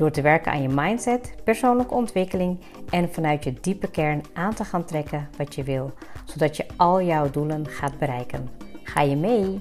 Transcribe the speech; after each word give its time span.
Door 0.00 0.10
te 0.10 0.22
werken 0.22 0.52
aan 0.52 0.62
je 0.62 0.68
mindset, 0.68 1.34
persoonlijke 1.44 1.94
ontwikkeling 1.94 2.60
en 2.90 3.08
vanuit 3.08 3.44
je 3.44 3.52
diepe 3.60 3.90
kern 3.90 4.22
aan 4.32 4.54
te 4.54 4.64
gaan 4.64 4.84
trekken 4.84 5.28
wat 5.36 5.54
je 5.54 5.62
wil, 5.62 5.92
zodat 6.24 6.56
je 6.56 6.66
al 6.76 7.02
jouw 7.02 7.30
doelen 7.30 7.66
gaat 7.66 7.98
bereiken. 7.98 8.48
Ga 8.82 9.00
je 9.00 9.16
mee? 9.16 9.60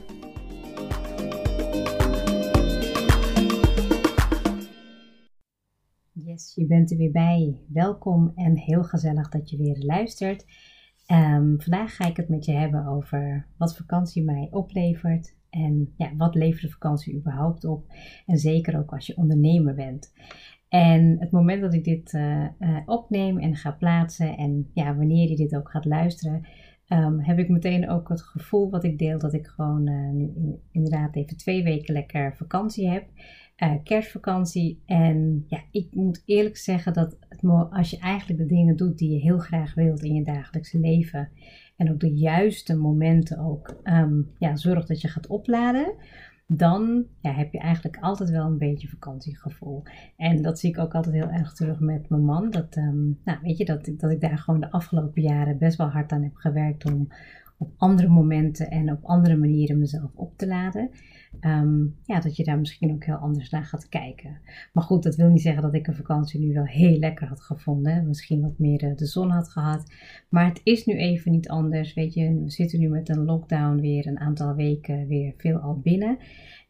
Yes, 6.12 6.56
je 6.56 6.66
bent 6.68 6.92
er 6.92 6.98
weer 6.98 7.12
bij. 7.12 7.60
Welkom 7.68 8.32
en 8.36 8.58
heel 8.58 8.84
gezellig 8.84 9.30
dat 9.30 9.50
je 9.50 9.58
weer 9.58 9.78
luistert. 9.78 10.46
Um, 11.08 11.62
vandaag 11.62 11.96
ga 11.96 12.08
ik 12.08 12.18
het 12.18 12.30
met 12.30 12.46
je 12.46 12.52
hebben 12.52 12.88
over 12.88 13.48
wat 13.58 13.78
vakantie 13.78 14.24
mij 14.24 14.48
oplevert, 14.52 15.36
en 15.50 15.94
ja, 15.98 16.16
wat 16.16 16.36
levert 16.36 16.62
de 16.62 16.70
vakantie 16.70 17.16
überhaupt 17.16 17.66
op? 17.66 17.86
En 18.26 18.38
zeker 18.38 18.80
ook 18.80 18.92
als 18.92 19.06
je 19.06 19.18
ondernemer 19.18 19.76
bent. 19.76 20.14
En 20.70 21.20
het 21.20 21.32
moment 21.32 21.62
dat 21.62 21.74
ik 21.74 21.84
dit 21.84 22.14
uh, 22.14 22.46
uh, 22.60 22.78
opneem 22.86 23.40
en 23.40 23.56
ga 23.56 23.72
plaatsen, 23.72 24.38
en 24.38 24.70
ja, 24.74 24.96
wanneer 24.96 25.30
je 25.30 25.36
dit 25.36 25.56
ook 25.56 25.70
gaat 25.70 25.86
luisteren, 25.86 26.48
um, 26.88 27.20
heb 27.20 27.40
ik 27.40 27.50
meteen 27.50 27.90
ook 27.90 28.10
het 28.10 28.22
gevoel 28.22 28.70
wat 28.70 28.84
ik 28.84 28.98
deel 28.98 29.20
dat 29.20 29.34
ik 29.34 29.48
gewoon 29.48 29.90
uh, 29.90 30.12
nu 30.12 30.32
in, 30.36 30.60
inderdaad 30.72 31.16
even 31.16 31.38
twee 31.38 31.64
weken 31.64 31.94
lekker 31.94 32.36
vakantie 32.36 32.90
heb. 32.90 33.08
kerstvakantie. 33.84 34.82
En 34.86 35.46
ja, 35.48 35.62
ik 35.72 35.88
moet 35.92 36.24
eerlijk 36.26 36.58
zeggen 36.58 36.94
dat 36.94 37.18
het, 37.30 37.44
als 37.70 37.90
je 37.90 38.00
eigenlijk 38.00 38.40
de 38.40 38.56
dingen 38.56 38.76
doet 38.76 38.98
die 38.98 39.12
je 39.12 39.20
heel 39.20 39.40
graag 39.40 39.74
wilt 39.74 40.04
in 40.04 40.14
je 40.14 40.24
dagelijkse 40.24 40.80
leven 40.80 41.30
en 41.80 41.92
op 41.92 42.00
de 42.00 42.14
juiste 42.14 42.76
momenten 42.76 43.40
ook 43.40 43.76
um, 43.84 44.32
ja, 44.38 44.56
zorg 44.56 44.86
dat 44.86 45.02
je 45.02 45.08
gaat 45.08 45.28
opladen, 45.28 45.94
dan 46.48 47.06
ja, 47.22 47.32
heb 47.32 47.54
je 47.54 47.60
eigenlijk 47.60 47.98
altijd 47.98 48.30
wel 48.30 48.46
een 48.46 48.58
beetje 48.58 48.88
vakantiegevoel. 48.88 49.84
En 50.18 50.42
dat 50.42 50.60
zie 50.60 50.70
ik 50.70 50.78
ook 50.78 50.96
altijd 50.96 51.16
heel 51.16 51.30
erg 51.30 51.54
terug 51.54 51.80
met 51.80 52.10
mijn 52.10 52.26
man. 52.26 52.50
Dat, 52.50 52.76
um, 52.76 53.20
nou, 53.24 53.40
weet 53.42 53.58
je, 53.58 53.66
dat, 53.66 53.92
dat 53.98 54.12
ik 54.12 54.22
daar 54.22 54.38
gewoon 54.38 54.60
de 54.60 54.72
afgelopen 54.72 55.22
jaren 55.22 55.58
best 55.58 55.78
wel 55.78 55.88
hard 55.88 56.12
aan 56.12 56.24
heb 56.24 56.36
gewerkt 56.36 56.86
om 56.86 57.08
op 57.60 57.74
andere 57.78 58.08
momenten 58.08 58.70
en 58.70 58.92
op 58.92 59.04
andere 59.04 59.36
manieren 59.36 59.80
mezelf 59.80 60.12
op 60.16 60.38
te 60.38 60.48
laden. 60.48 60.90
Ehm, 61.40 61.84
ja, 62.04 62.20
dat 62.20 62.36
je 62.36 62.44
daar 62.44 62.60
misschien 62.60 62.92
ook 62.92 63.04
heel 63.04 63.16
anders 63.16 63.50
naar 63.50 63.66
gaat 63.66 63.90
kijken. 63.90 64.42
Maar 64.74 64.84
goed, 64.84 65.04
dat 65.04 65.16
wil 65.16 65.30
niet 65.30 65.42
zeggen 65.42 65.62
dat 65.62 65.74
ik 65.74 65.88
een 65.88 65.96
vakantie 65.96 66.40
nu 66.40 66.54
wel 66.54 66.66
heel 66.66 66.98
lekker 66.98 67.28
had 67.28 67.42
gevonden. 67.42 68.08
Misschien 68.08 68.42
wat 68.42 68.60
meer 68.60 68.84
eh, 68.84 68.96
de 68.96 69.06
zon 69.06 69.30
had 69.30 69.50
gehad. 69.50 69.94
Maar 70.30 70.48
het 70.48 70.62
is 70.64 70.86
nu 70.86 70.94
even 70.94 71.32
niet 71.32 71.50
anders. 71.50 71.94
Weet 71.94 72.14
je, 72.14 72.42
we 72.44 72.50
zitten 72.50 72.80
nu 72.80 72.88
met 72.88 73.10
een 73.10 73.26
lockdown 73.26 73.80
weer 73.80 74.08
een 74.08 74.20
aantal 74.20 74.56
weken 74.56 75.08
weer 75.08 75.34
veel 75.38 75.58
al 75.58 75.80
binnen. 75.80 76.18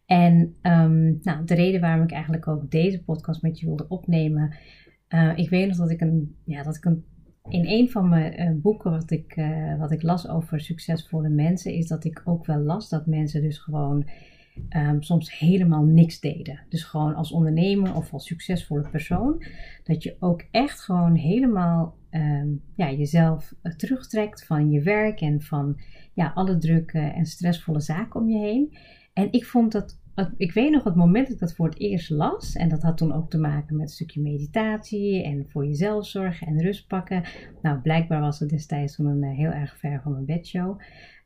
En 0.05 0.55
um, 0.61 1.19
nou, 1.21 1.45
de 1.45 1.55
reden 1.55 1.81
waarom 1.81 2.03
ik 2.03 2.11
eigenlijk 2.11 2.47
ook 2.47 2.71
deze 2.71 3.03
podcast 3.03 3.41
met 3.41 3.59
je 3.59 3.65
wilde 3.65 3.87
opnemen. 3.87 4.55
Uh, 5.09 5.37
ik 5.37 5.49
weet 5.49 5.67
nog 5.67 5.77
dat 5.77 5.89
ik 5.89 6.01
een, 6.01 6.35
ja, 6.43 6.63
dat 6.63 6.75
ik 6.75 6.85
een 6.85 7.03
in 7.49 7.67
een 7.67 7.89
van 7.89 8.09
mijn 8.09 8.41
uh, 8.41 8.61
boeken 8.61 8.91
wat 8.91 9.11
ik, 9.11 9.35
uh, 9.35 9.79
wat 9.79 9.91
ik 9.91 10.03
las 10.03 10.27
over 10.27 10.59
succesvolle 10.59 11.29
mensen, 11.29 11.73
is 11.73 11.87
dat 11.87 12.03
ik 12.03 12.21
ook 12.25 12.45
wel 12.45 12.59
las 12.59 12.89
dat 12.89 13.05
mensen 13.05 13.41
dus 13.41 13.57
gewoon 13.57 14.09
um, 14.69 15.01
soms 15.03 15.39
helemaal 15.39 15.83
niks 15.83 16.19
deden. 16.19 16.59
Dus 16.69 16.83
gewoon 16.83 17.15
als 17.15 17.31
ondernemer 17.31 17.95
of 17.95 18.13
als 18.13 18.25
succesvolle 18.25 18.89
persoon, 18.89 19.43
dat 19.83 20.03
je 20.03 20.15
ook 20.19 20.43
echt 20.51 20.81
gewoon 20.81 21.15
helemaal 21.15 21.95
um, 22.11 22.61
ja, 22.75 22.91
jezelf 22.91 23.53
uh, 23.63 23.73
terugtrekt 23.73 24.45
van 24.45 24.71
je 24.71 24.81
werk 24.81 25.21
en 25.21 25.41
van 25.41 25.79
ja, 26.13 26.31
alle 26.35 26.57
drukke 26.57 26.99
en 26.99 27.25
stressvolle 27.25 27.79
zaken 27.81 28.19
om 28.19 28.29
je 28.29 28.37
heen. 28.37 28.77
En 29.13 29.31
ik 29.31 29.45
vond 29.45 29.71
dat 29.71 29.98
ik 30.37 30.51
weet 30.51 30.71
nog 30.71 30.83
het 30.83 30.95
moment 30.95 31.25
dat 31.25 31.33
ik 31.33 31.39
dat 31.39 31.53
voor 31.53 31.69
het 31.69 31.79
eerst 31.79 32.09
las. 32.09 32.55
En 32.55 32.69
dat 32.69 32.81
had 32.81 32.97
toen 32.97 33.13
ook 33.13 33.29
te 33.29 33.37
maken 33.37 33.75
met 33.75 33.87
een 33.87 33.93
stukje 33.93 34.21
meditatie 34.21 35.23
en 35.23 35.45
voor 35.49 35.65
jezelf 35.65 36.05
zorgen 36.05 36.47
en 36.47 36.61
rust 36.61 36.87
pakken. 36.87 37.23
Nou, 37.61 37.79
blijkbaar 37.79 38.21
was 38.21 38.39
het 38.39 38.49
destijds 38.49 38.95
toen 38.95 39.05
een 39.05 39.23
heel 39.23 39.51
erg 39.51 39.77
ver 39.77 40.01
van 40.01 40.11
mijn 40.11 40.25
bedshow. 40.25 40.79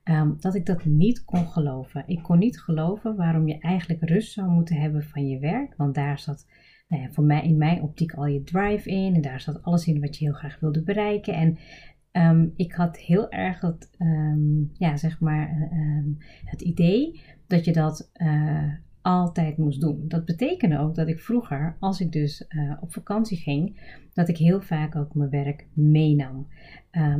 Um, 0.03 0.35
dat 0.39 0.55
ik 0.55 0.65
dat 0.65 0.85
niet 0.85 1.25
kon 1.25 1.47
geloven. 1.47 2.03
Ik 2.07 2.23
kon 2.23 2.39
niet 2.39 2.59
geloven 2.59 3.15
waarom 3.15 3.47
je 3.47 3.59
eigenlijk 3.59 4.09
rust 4.09 4.31
zou 4.31 4.49
moeten 4.49 4.75
hebben 4.75 5.03
van 5.03 5.27
je 5.27 5.39
werk. 5.39 5.73
Want 5.77 5.95
daar 5.95 6.19
zat 6.19 6.45
nou 6.87 7.01
ja, 7.01 7.09
voor 7.11 7.23
mij 7.23 7.43
in 7.43 7.57
mijn 7.57 7.81
optiek 7.81 8.13
al 8.13 8.25
je 8.25 8.43
drive 8.43 8.89
in. 8.89 9.15
En 9.15 9.21
daar 9.21 9.41
zat 9.41 9.63
alles 9.63 9.87
in 9.87 10.01
wat 10.01 10.17
je 10.17 10.25
heel 10.25 10.33
graag 10.33 10.59
wilde 10.59 10.83
bereiken. 10.83 11.33
En 11.33 11.57
um, 12.17 12.53
ik 12.55 12.73
had 12.73 12.97
heel 12.97 13.31
erg 13.31 13.61
het, 13.61 13.89
um, 13.99 14.71
ja, 14.73 14.97
zeg 14.97 15.19
maar, 15.19 15.69
het 16.45 16.61
idee 16.61 17.21
dat 17.47 17.65
je 17.65 17.73
dat 17.73 18.11
uh, 18.13 18.73
altijd 19.01 19.57
moest 19.57 19.81
doen. 19.81 20.07
Dat 20.07 20.25
betekende 20.25 20.79
ook 20.79 20.95
dat 20.95 21.07
ik 21.07 21.19
vroeger, 21.19 21.75
als 21.79 22.01
ik 22.01 22.11
dus 22.11 22.45
uh, 22.49 22.77
op 22.81 22.93
vakantie 22.93 23.37
ging, 23.37 23.79
dat 24.13 24.27
ik 24.27 24.37
heel 24.37 24.61
vaak 24.61 24.95
ook 24.95 25.15
mijn 25.15 25.29
werk 25.29 25.67
meenam. 25.73 26.47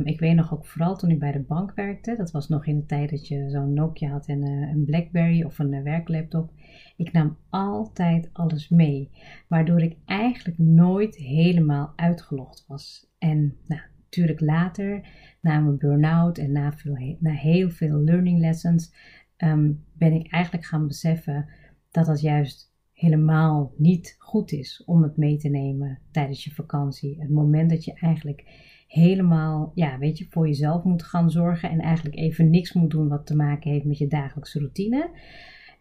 Ik 0.04 0.20
weet 0.20 0.34
nog 0.34 0.54
ook 0.54 0.66
vooral 0.66 0.96
toen 0.96 1.10
ik 1.10 1.18
bij 1.18 1.32
de 1.32 1.40
bank 1.40 1.72
werkte, 1.74 2.14
dat 2.16 2.30
was 2.30 2.48
nog 2.48 2.66
in 2.66 2.76
de 2.76 2.86
tijd 2.86 3.10
dat 3.10 3.28
je 3.28 3.50
zo'n 3.50 3.72
Nokia 3.72 4.10
had 4.10 4.26
en 4.26 4.46
uh, 4.46 4.68
een 4.70 4.84
Blackberry 4.84 5.42
of 5.42 5.58
een 5.58 5.82
werklaptop. 5.82 6.50
Ik 6.96 7.12
nam 7.12 7.36
altijd 7.50 8.30
alles 8.32 8.68
mee, 8.68 9.10
waardoor 9.48 9.80
ik 9.80 9.96
eigenlijk 10.04 10.58
nooit 10.58 11.16
helemaal 11.16 11.92
uitgelogd 11.96 12.64
was. 12.68 13.06
En 13.18 13.56
nou, 13.66 13.80
natuurlijk 14.16 14.40
later, 14.40 15.06
na 15.40 15.60
mijn 15.60 15.78
burn-out 15.78 16.38
en 16.38 16.52
na, 16.52 16.72
veel, 16.72 17.16
na 17.18 17.30
heel 17.30 17.70
veel 17.70 17.98
learning 17.98 18.40
lessons, 18.40 18.94
um, 19.38 19.84
ben 19.92 20.12
ik 20.12 20.32
eigenlijk 20.32 20.64
gaan 20.64 20.86
beseffen 20.86 21.48
dat 21.90 22.06
dat 22.06 22.20
juist 22.20 22.72
helemaal 22.92 23.72
niet 23.76 24.16
goed 24.18 24.52
is 24.52 24.82
om 24.84 25.02
het 25.02 25.16
mee 25.16 25.36
te 25.36 25.48
nemen 25.48 25.98
tijdens 26.10 26.44
je 26.44 26.50
vakantie. 26.50 27.20
Het 27.20 27.30
moment 27.30 27.70
dat 27.70 27.84
je 27.84 27.92
eigenlijk 27.92 28.44
helemaal, 28.86 29.72
ja, 29.74 29.98
weet 29.98 30.18
je, 30.18 30.26
voor 30.30 30.46
jezelf 30.46 30.84
moet 30.84 31.02
gaan 31.02 31.30
zorgen 31.30 31.70
en 31.70 31.80
eigenlijk 31.80 32.16
even 32.16 32.50
niks 32.50 32.72
moet 32.72 32.90
doen 32.90 33.08
wat 33.08 33.26
te 33.26 33.36
maken 33.36 33.70
heeft 33.70 33.84
met 33.84 33.98
je 33.98 34.06
dagelijkse 34.06 34.58
routine. 34.58 35.10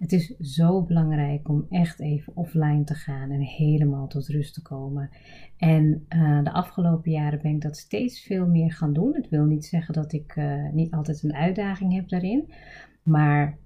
Het 0.03 0.11
is 0.11 0.35
zo 0.37 0.83
belangrijk 0.83 1.49
om 1.49 1.65
echt 1.69 1.99
even 1.99 2.35
offline 2.35 2.83
te 2.83 2.93
gaan 2.93 3.31
en 3.31 3.39
helemaal 3.39 4.07
tot 4.07 4.27
rust 4.27 4.53
te 4.53 4.61
komen. 4.61 5.09
En 5.57 6.05
uh, 6.09 6.43
de 6.43 6.51
afgelopen 6.51 7.11
jaren 7.11 7.41
ben 7.41 7.51
ik 7.51 7.61
dat 7.61 7.77
steeds 7.77 8.21
veel 8.21 8.47
meer 8.47 8.71
gaan 8.71 8.93
doen. 8.93 9.13
Het 9.15 9.29
wil 9.29 9.45
niet 9.45 9.65
zeggen 9.65 9.93
dat 9.93 10.13
ik 10.13 10.35
uh, 10.35 10.69
niet 10.71 10.91
altijd 10.91 11.23
een 11.23 11.33
uitdaging 11.33 11.93
heb 11.93 12.09
daarin. 12.09 12.53
Maar 13.03 13.57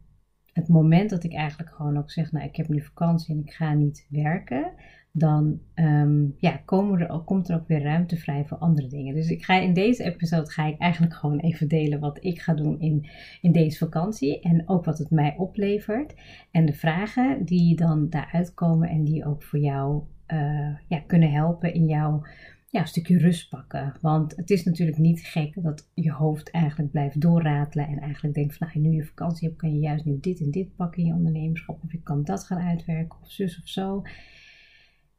het 0.53 0.67
moment 0.67 1.09
dat 1.09 1.23
ik 1.23 1.33
eigenlijk 1.33 1.71
gewoon 1.71 1.97
ook 1.97 2.11
zeg, 2.11 2.31
nou 2.31 2.45
ik 2.45 2.55
heb 2.55 2.67
nu 2.67 2.81
vakantie 2.81 3.35
en 3.35 3.41
ik 3.41 3.51
ga 3.51 3.73
niet 3.73 4.07
werken, 4.09 4.71
dan 5.17 5.59
um, 5.75 6.35
ja, 6.37 6.61
komen 6.65 6.99
er 6.99 7.19
komt 7.19 7.49
er 7.49 7.55
ook 7.55 7.67
weer 7.67 7.81
ruimte 7.81 8.17
vrij 8.17 8.45
voor 8.45 8.57
andere 8.57 8.87
dingen. 8.87 9.15
Dus 9.15 9.29
ik 9.29 9.45
ga 9.45 9.59
in 9.59 9.73
deze 9.73 10.03
episode 10.03 10.51
ga 10.51 10.65
ik 10.65 10.77
eigenlijk 10.77 11.13
gewoon 11.13 11.39
even 11.39 11.67
delen 11.67 11.99
wat 11.99 12.23
ik 12.23 12.41
ga 12.41 12.53
doen 12.53 12.79
in, 12.79 13.05
in 13.41 13.51
deze 13.51 13.77
vakantie 13.77 14.39
en 14.39 14.69
ook 14.69 14.85
wat 14.85 14.97
het 14.97 15.09
mij 15.09 15.35
oplevert 15.37 16.15
en 16.51 16.65
de 16.65 16.73
vragen 16.73 17.45
die 17.45 17.75
dan 17.75 18.09
daaruit 18.09 18.53
komen 18.53 18.89
en 18.89 19.03
die 19.03 19.25
ook 19.25 19.43
voor 19.43 19.59
jou 19.59 20.03
uh, 20.27 20.75
ja, 20.87 20.99
kunnen 21.07 21.31
helpen 21.31 21.73
in 21.73 21.85
jouw 21.85 22.21
ja, 22.69 22.85
stukje 22.85 23.17
rust 23.17 23.49
pakken. 23.49 23.93
Want 24.01 24.35
het 24.35 24.49
is 24.49 24.63
natuurlijk 24.63 24.97
niet 24.97 25.21
gek 25.21 25.63
dat 25.63 25.89
je 25.93 26.11
hoofd 26.11 26.51
eigenlijk 26.51 26.91
blijft 26.91 27.21
doorratelen 27.21 27.87
en 27.87 27.99
eigenlijk 27.99 28.35
denkt 28.35 28.57
van 28.57 28.67
nou, 28.67 28.79
nu 28.79 28.95
je 28.95 29.05
vakantie 29.05 29.47
hebt, 29.47 29.59
kan 29.59 29.73
je 29.73 29.79
juist 29.79 30.05
nu 30.05 30.17
dit 30.19 30.39
en 30.39 30.51
dit 30.51 30.75
pakken 30.75 31.01
in 31.01 31.07
je 31.07 31.13
ondernemerschap 31.13 31.83
of 31.83 31.91
je 31.91 32.01
kan 32.01 32.23
dat 32.23 32.43
gaan 32.43 32.59
uitwerken 32.59 33.19
of 33.21 33.31
zus 33.31 33.59
of 33.61 33.67
zo. 33.67 34.01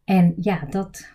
En 0.08 0.34
ja, 0.40 0.66
dat, 0.70 1.08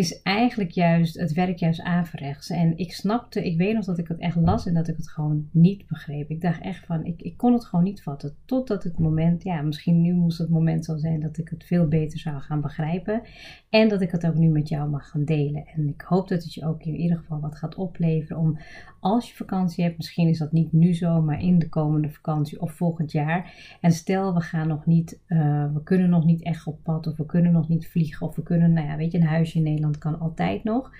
is 0.00 0.22
eigenlijk 0.22 0.70
juist, 0.70 1.18
het 1.18 1.32
werk 1.32 1.58
juist 1.58 1.80
averechts. 1.80 2.50
En 2.50 2.78
ik 2.78 2.92
snapte, 2.92 3.44
ik 3.44 3.56
weet 3.56 3.74
nog 3.74 3.84
dat 3.84 3.98
ik 3.98 4.08
het 4.08 4.18
echt 4.18 4.36
las 4.36 4.66
en 4.66 4.74
dat 4.74 4.88
ik 4.88 4.96
het 4.96 5.10
gewoon 5.10 5.48
niet 5.52 5.86
begreep. 5.86 6.30
Ik 6.30 6.40
dacht 6.40 6.60
echt 6.60 6.86
van, 6.86 7.04
ik, 7.04 7.22
ik 7.22 7.36
kon 7.36 7.52
het 7.52 7.64
gewoon 7.64 7.84
niet 7.84 8.02
vatten. 8.02 8.34
Totdat 8.44 8.82
het 8.82 8.98
moment, 8.98 9.42
ja, 9.42 9.62
misschien 9.62 10.00
nu 10.00 10.12
moest 10.12 10.38
het 10.38 10.48
moment 10.48 10.84
zo 10.84 10.96
zijn 10.96 11.20
dat 11.20 11.38
ik 11.38 11.48
het 11.48 11.64
veel 11.64 11.88
beter 11.88 12.18
zou 12.18 12.40
gaan 12.40 12.60
begrijpen. 12.60 13.22
En 13.70 13.88
dat 13.88 14.00
ik 14.00 14.10
het 14.10 14.26
ook 14.26 14.34
nu 14.34 14.48
met 14.48 14.68
jou 14.68 14.90
mag 14.90 15.08
gaan 15.08 15.24
delen. 15.24 15.66
En 15.66 15.88
ik 15.88 16.00
hoop 16.00 16.28
dat 16.28 16.42
het 16.42 16.54
je 16.54 16.66
ook 16.66 16.82
in 16.82 16.96
ieder 16.96 17.16
geval 17.16 17.40
wat 17.40 17.56
gaat 17.56 17.74
opleveren 17.74 18.38
om 18.38 18.58
als 19.00 19.28
je 19.28 19.36
vakantie 19.36 19.84
hebt, 19.84 19.96
misschien 19.96 20.28
is 20.28 20.38
dat 20.38 20.52
niet 20.52 20.72
nu 20.72 20.94
zo, 20.94 21.22
maar 21.22 21.40
in 21.40 21.58
de 21.58 21.68
komende 21.68 22.10
vakantie 22.10 22.60
of 22.60 22.72
volgend 22.72 23.12
jaar. 23.12 23.54
En 23.80 23.92
stel 23.92 24.34
we 24.34 24.40
gaan 24.40 24.68
nog 24.68 24.86
niet, 24.86 25.20
uh, 25.28 25.72
we 25.72 25.82
kunnen 25.82 26.10
nog 26.10 26.24
niet 26.24 26.42
echt 26.42 26.66
op 26.66 26.82
pad, 26.82 27.06
of 27.06 27.16
we 27.16 27.26
kunnen 27.26 27.52
nog 27.52 27.68
niet 27.68 27.88
vliegen, 27.88 28.26
of 28.26 28.36
we 28.36 28.42
kunnen, 28.42 28.72
nou 28.72 28.86
ja, 28.86 28.96
weet 28.96 29.12
je, 29.12 29.18
een 29.18 29.26
huisje 29.26 29.56
in 29.56 29.62
Nederland 29.62 29.89
kan 29.98 30.18
altijd 30.18 30.64
nog. 30.64 30.90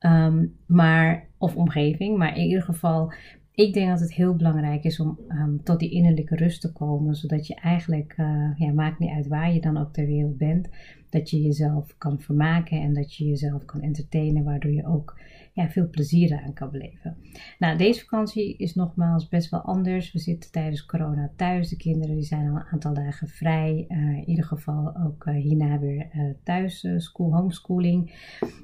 Um, 0.00 0.56
maar, 0.66 1.26
of 1.38 1.56
omgeving, 1.56 2.18
maar 2.18 2.36
in 2.36 2.44
ieder 2.44 2.62
geval 2.62 3.12
ik 3.54 3.74
denk 3.74 3.88
dat 3.88 4.00
het 4.00 4.14
heel 4.14 4.36
belangrijk 4.36 4.84
is 4.84 5.00
om 5.00 5.18
um, 5.28 5.62
tot 5.62 5.78
die 5.78 5.90
innerlijke 5.90 6.36
rust 6.36 6.60
te 6.60 6.72
komen, 6.72 7.14
zodat 7.14 7.46
je 7.46 7.54
eigenlijk, 7.54 8.14
uh, 8.16 8.50
ja, 8.56 8.72
maakt 8.72 8.98
niet 8.98 9.10
uit 9.10 9.26
waar 9.26 9.52
je 9.52 9.60
dan 9.60 9.76
ook 9.76 9.92
ter 9.92 10.06
wereld 10.06 10.38
bent, 10.38 10.68
dat 11.12 11.30
je 11.30 11.42
jezelf 11.42 11.94
kan 11.98 12.20
vermaken 12.20 12.80
en 12.80 12.94
dat 12.94 13.14
je 13.14 13.24
jezelf 13.24 13.64
kan 13.64 13.80
entertainen, 13.80 14.44
waardoor 14.44 14.72
je 14.72 14.86
ook 14.86 15.20
ja, 15.52 15.68
veel 15.68 15.88
plezier 15.88 16.40
aan 16.44 16.52
kan 16.52 16.70
beleven. 16.70 17.16
Nou, 17.58 17.78
deze 17.78 18.00
vakantie 18.00 18.56
is 18.56 18.74
nogmaals 18.74 19.28
best 19.28 19.50
wel 19.50 19.60
anders. 19.60 20.12
We 20.12 20.18
zitten 20.18 20.50
tijdens 20.50 20.86
corona 20.86 21.30
thuis. 21.36 21.68
De 21.68 21.76
kinderen 21.76 22.14
die 22.14 22.24
zijn 22.24 22.48
al 22.48 22.56
een 22.56 22.66
aantal 22.70 22.94
dagen 22.94 23.28
vrij. 23.28 23.84
Uh, 23.88 23.98
in 23.98 24.28
ieder 24.28 24.44
geval 24.44 24.96
ook 24.96 25.26
uh, 25.26 25.34
hierna 25.34 25.78
weer 25.78 26.08
uh, 26.14 26.34
thuis, 26.42 26.86
school, 26.96 27.34
homeschooling. 27.34 28.12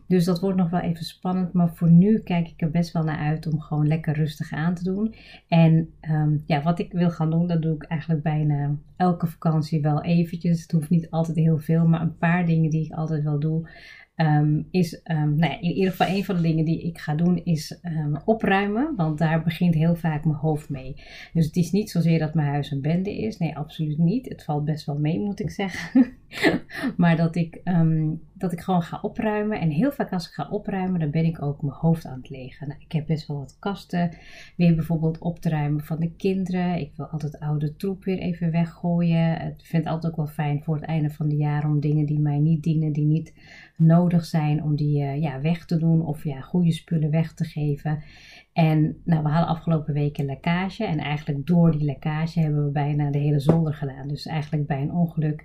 Dus 0.06 0.24
dat 0.24 0.40
wordt 0.40 0.56
nog 0.58 0.70
wel 0.70 0.80
even 0.80 1.04
spannend. 1.04 1.52
Maar 1.52 1.74
voor 1.74 1.90
nu 1.90 2.18
kijk 2.18 2.48
ik 2.48 2.62
er 2.62 2.70
best 2.70 2.92
wel 2.92 3.04
naar 3.04 3.18
uit 3.18 3.46
om 3.46 3.60
gewoon 3.60 3.86
lekker 3.86 4.14
rustig 4.14 4.52
aan 4.52 4.74
te 4.74 4.84
doen. 4.84 5.14
En 5.48 5.90
um, 6.10 6.42
ja, 6.46 6.62
wat 6.62 6.78
ik 6.78 6.92
wil 6.92 7.10
gaan 7.10 7.30
doen, 7.30 7.46
dat 7.46 7.62
doe 7.62 7.74
ik 7.74 7.82
eigenlijk 7.82 8.22
bijna 8.22 8.76
elke 8.98 9.26
vakantie 9.26 9.80
wel 9.80 10.02
eventjes. 10.02 10.62
Het 10.62 10.72
hoeft 10.72 10.90
niet 10.90 11.10
altijd 11.10 11.36
heel 11.36 11.58
veel, 11.58 11.86
maar 11.86 12.00
een 12.00 12.18
paar 12.18 12.46
dingen 12.46 12.70
die 12.70 12.84
ik 12.84 12.92
altijd 12.92 13.22
wel 13.22 13.38
doe. 13.38 13.68
Um, 14.16 14.68
is, 14.70 15.00
um, 15.04 15.36
nou 15.36 15.52
ja, 15.52 15.60
in 15.60 15.72
ieder 15.72 15.90
geval 15.90 16.16
een 16.16 16.24
van 16.24 16.36
de 16.36 16.42
dingen 16.42 16.64
die 16.64 16.82
ik 16.82 16.98
ga 16.98 17.14
doen 17.14 17.44
is 17.44 17.78
um, 17.82 18.16
opruimen, 18.24 18.94
want 18.96 19.18
daar 19.18 19.42
begint 19.42 19.74
heel 19.74 19.94
vaak 19.94 20.24
mijn 20.24 20.36
hoofd 20.36 20.68
mee. 20.68 20.94
Dus 21.32 21.46
het 21.46 21.56
is 21.56 21.70
niet 21.70 21.90
zozeer 21.90 22.18
dat 22.18 22.34
mijn 22.34 22.48
huis 22.48 22.70
een 22.70 22.80
bende 22.80 23.18
is, 23.18 23.38
nee, 23.38 23.56
absoluut 23.56 23.98
niet. 23.98 24.28
Het 24.28 24.44
valt 24.44 24.64
best 24.64 24.86
wel 24.86 24.98
mee, 24.98 25.20
moet 25.20 25.40
ik 25.40 25.50
zeggen. 25.50 26.06
maar 26.96 27.16
dat 27.16 27.36
ik, 27.36 27.60
dat 28.34 28.52
ik 28.52 28.60
gewoon 28.60 28.82
ga 28.82 28.98
opruimen. 29.02 29.60
En 29.60 29.70
heel 29.70 29.92
vaak 29.92 30.12
als 30.12 30.26
ik 30.26 30.32
ga 30.32 30.48
opruimen, 30.50 31.00
dan 31.00 31.10
ben 31.10 31.24
ik 31.24 31.42
ook 31.42 31.62
mijn 31.62 31.74
hoofd 31.74 32.06
aan 32.06 32.18
het 32.18 32.30
legen. 32.30 32.68
Nou, 32.68 32.80
ik 32.80 32.92
heb 32.92 33.06
best 33.06 33.26
wel 33.26 33.38
wat 33.38 33.56
kasten 33.58 34.16
weer 34.56 34.74
bijvoorbeeld 34.74 35.18
op 35.18 35.38
te 35.38 35.48
ruimen 35.48 35.84
van 35.84 35.98
de 35.98 36.10
kinderen. 36.10 36.78
Ik 36.78 36.92
wil 36.96 37.06
altijd 37.06 37.40
oude 37.40 37.76
troep 37.76 38.04
weer 38.04 38.18
even 38.18 38.50
weggooien. 38.50 39.32
Ik 39.32 39.66
vind 39.66 39.84
het 39.84 39.92
altijd 39.92 40.12
ook 40.12 40.18
wel 40.18 40.26
fijn 40.26 40.62
voor 40.62 40.74
het 40.74 40.84
einde 40.84 41.10
van 41.10 41.26
het 41.26 41.38
jaar 41.38 41.64
om 41.64 41.80
dingen 41.80 42.06
die 42.06 42.20
mij 42.20 42.38
niet 42.38 42.62
dienen, 42.62 42.92
die 42.92 43.06
niet 43.06 43.34
nodig 43.76 44.24
zijn 44.24 44.62
om 44.62 44.76
die 44.76 45.02
uh, 45.02 45.20
ja, 45.20 45.40
weg 45.40 45.64
te 45.64 45.76
doen 45.76 46.06
of 46.06 46.24
ja, 46.24 46.40
goede 46.40 46.72
spullen 46.72 47.10
weg 47.10 47.34
te 47.34 47.44
geven. 47.44 48.02
En 48.52 48.96
nou, 49.04 49.22
we 49.22 49.28
hadden 49.28 49.48
afgelopen 49.48 49.94
week 49.94 50.18
een 50.18 50.24
lekkage 50.24 50.84
en 50.84 50.98
eigenlijk 50.98 51.46
door 51.46 51.72
die 51.72 51.84
lekkage 51.84 52.40
hebben 52.40 52.64
we 52.64 52.70
bijna 52.70 53.10
de 53.10 53.18
hele 53.18 53.40
zolder 53.40 53.74
gedaan. 53.74 54.08
Dus 54.08 54.26
eigenlijk 54.26 54.66
bij 54.66 54.82
een 54.82 54.92
ongeluk 54.92 55.44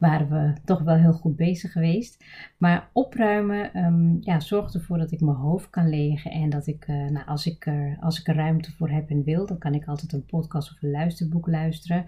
waren 0.00 0.28
we 0.28 0.52
toch 0.64 0.82
wel 0.82 0.94
heel 0.94 1.12
goed 1.12 1.36
bezig 1.36 1.72
geweest. 1.72 2.24
Maar 2.58 2.88
opruimen 2.92 3.78
um, 3.84 4.18
ja, 4.20 4.40
zorgt 4.40 4.74
ervoor 4.74 4.98
dat 4.98 5.12
ik 5.12 5.20
mijn 5.20 5.36
hoofd 5.36 5.70
kan 5.70 5.88
legen. 5.88 6.30
En 6.30 6.50
dat 6.50 6.66
ik, 6.66 6.88
uh, 6.88 7.10
nou, 7.10 7.26
als, 7.26 7.46
ik 7.46 7.66
er, 7.66 7.96
als 8.00 8.20
ik 8.20 8.28
er 8.28 8.34
ruimte 8.34 8.72
voor 8.72 8.90
heb 8.90 9.10
en 9.10 9.22
wil, 9.22 9.46
dan 9.46 9.58
kan 9.58 9.74
ik 9.74 9.86
altijd 9.86 10.12
een 10.12 10.26
podcast 10.26 10.70
of 10.70 10.82
een 10.82 10.90
luisterboek 10.90 11.46
luisteren. 11.46 12.06